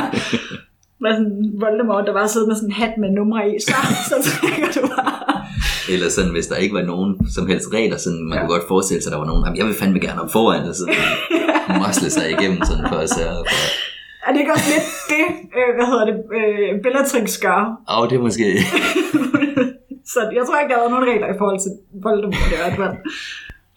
[1.03, 3.77] med sådan Voldemort, der bare sidder med sådan en hat med numre i, så,
[4.11, 5.13] så tænker du bare...
[5.93, 8.41] Eller sådan, hvis der ikke var nogen som helst regler, sådan, man ja.
[8.41, 10.75] kunne godt forestille sig, at der var nogen, jeg vil fandme gerne op foran, og
[10.81, 10.95] sådan
[11.83, 13.88] mosle sig igennem sådan for at sørge for,
[14.29, 15.25] er det ikke også lidt det,
[15.57, 17.61] øh, hvad hedder det, øh, Bellatrix gør?
[17.91, 18.47] Åh, oh, det er måske...
[20.13, 21.73] så jeg tror ikke, der er nogen regler i forhold til
[22.05, 22.95] Voldemort i hvert fald.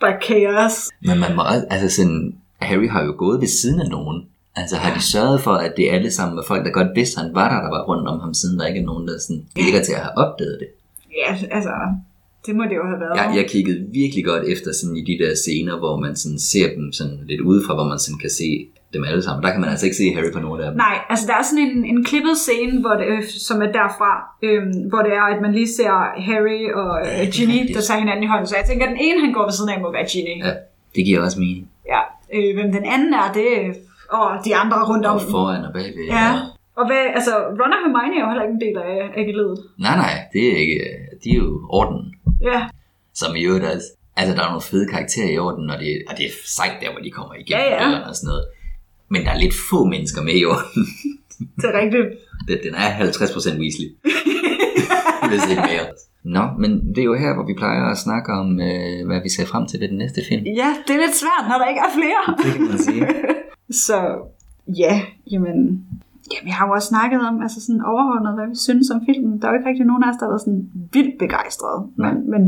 [0.02, 0.76] Der er kaos.
[1.08, 2.36] Men man må også, altså sådan,
[2.68, 4.18] Harry har jo gået ved siden af nogen.
[4.56, 7.26] Altså har de sørget for, at det alle sammen var folk, der godt vidste, at
[7.26, 9.44] han var der, der var rundt om ham, siden der ikke er nogen, der sådan
[9.56, 10.70] ligger til at have opdaget det.
[11.22, 11.74] Ja, altså,
[12.46, 13.16] det må det jo have været.
[13.20, 16.68] Jeg, jeg kiggede virkelig godt efter sådan i de der scener, hvor man sådan ser
[16.76, 19.44] dem sådan lidt udefra, hvor man sådan kan se dem alle sammen.
[19.44, 20.78] Der kan man altså ikke se Harry på nogen af dem.
[20.88, 24.12] Nej, altså der er sådan en, en klippet scene, hvor det, øh, som er derfra,
[24.48, 25.94] øhm, hvor det er, at man lige ser
[26.28, 27.76] Harry og øh, Ginny, rigtigt.
[27.78, 28.48] der tager hinanden i hånden.
[28.48, 30.36] Så jeg tænker, at den ene, han går ved siden af, må være Ginny.
[30.48, 30.54] Ja,
[30.96, 31.66] det giver også mening.
[31.94, 32.02] Ja.
[32.36, 33.50] Øh, hvem den anden er, det
[34.20, 35.16] og de andre rundt om.
[35.16, 36.06] Og foran og bagved.
[36.20, 36.30] Ja.
[36.80, 39.60] Og hvad, altså, Ron og Hermione er jo heller ikke en del af, af geledet.
[39.86, 40.80] Nej, nej, det er ikke,
[41.24, 42.02] de er jo orden.
[42.52, 42.60] Ja,
[43.14, 43.88] Som i øvrigt også,
[44.20, 46.90] altså der er nogle fede karakterer i orden, og det, og det er sejt der,
[46.92, 48.00] hvor de kommer igennem Ja, ja.
[48.10, 48.46] og sådan noget.
[49.12, 50.82] Men der er lidt få mennesker med i orden.
[51.62, 52.08] det er rigtigt.
[52.48, 53.90] Den, den er 50% Weasley.
[55.32, 55.86] Hvis ikke mere.
[56.38, 59.30] Nå, men det er jo her, hvor vi plejer at snakke om, øh, hvad vi
[59.30, 60.44] ser frem til ved den næste film.
[60.62, 62.22] Ja, det er lidt svært, når der ikke er flere.
[62.44, 63.02] Det kan man sige.
[63.86, 63.98] Så
[64.84, 64.94] ja,
[65.32, 65.58] jamen...
[66.34, 69.34] Ja, vi har jo også snakket om altså sådan overordnet, hvad vi synes om filmen.
[69.40, 70.64] Der er jo ikke rigtig nogen af os, der har været sådan
[70.96, 71.80] vildt begejstrede.
[72.04, 72.42] Men, men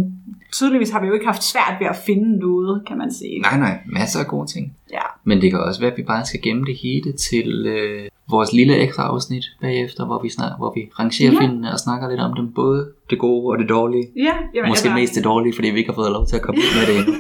[0.53, 3.39] tydeligvis har vi jo ikke haft svært ved at finde noget, kan man sige.
[3.39, 4.75] Nej, nej, masser af gode ting.
[4.91, 8.07] Ja, Men det kan også være, at vi bare skal gemme det hele til øh,
[8.29, 11.35] vores lille ekstra afsnit bagefter, hvor vi, snak, hvor vi rangerer Ja.
[11.35, 11.41] ja.
[11.47, 12.53] filmene og snakker lidt om dem.
[12.53, 14.07] Både det gode og det dårlige.
[14.17, 16.41] ja jamen, Måske altså, mest det dårlige, fordi vi ikke har fået lov til at
[16.41, 17.13] komme ud med det endnu.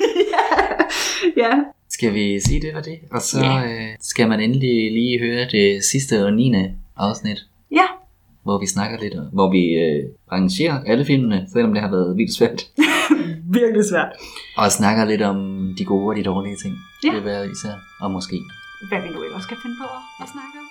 [1.37, 1.51] ja,
[1.89, 2.99] Skal vi sige det var det?
[3.11, 3.63] Og så Ja.
[3.65, 6.53] øh, skal man endelig lige høre det sidste og 9.
[6.97, 7.37] afsnit,
[7.71, 7.85] ja,
[8.43, 12.33] hvor vi snakker lidt, hvor vi øh, rangerer alle filmene, selvom det har været vildt
[12.35, 12.61] svært.
[13.51, 14.11] virkelig svært.
[14.57, 15.37] Og snakker lidt om
[15.77, 16.75] de gode og de dårlige ting.
[17.03, 17.09] Ja.
[17.15, 18.41] Det vil især, og måske.
[18.89, 19.87] Hvad vi nu ellers skal finde på
[20.23, 20.65] at snakke om.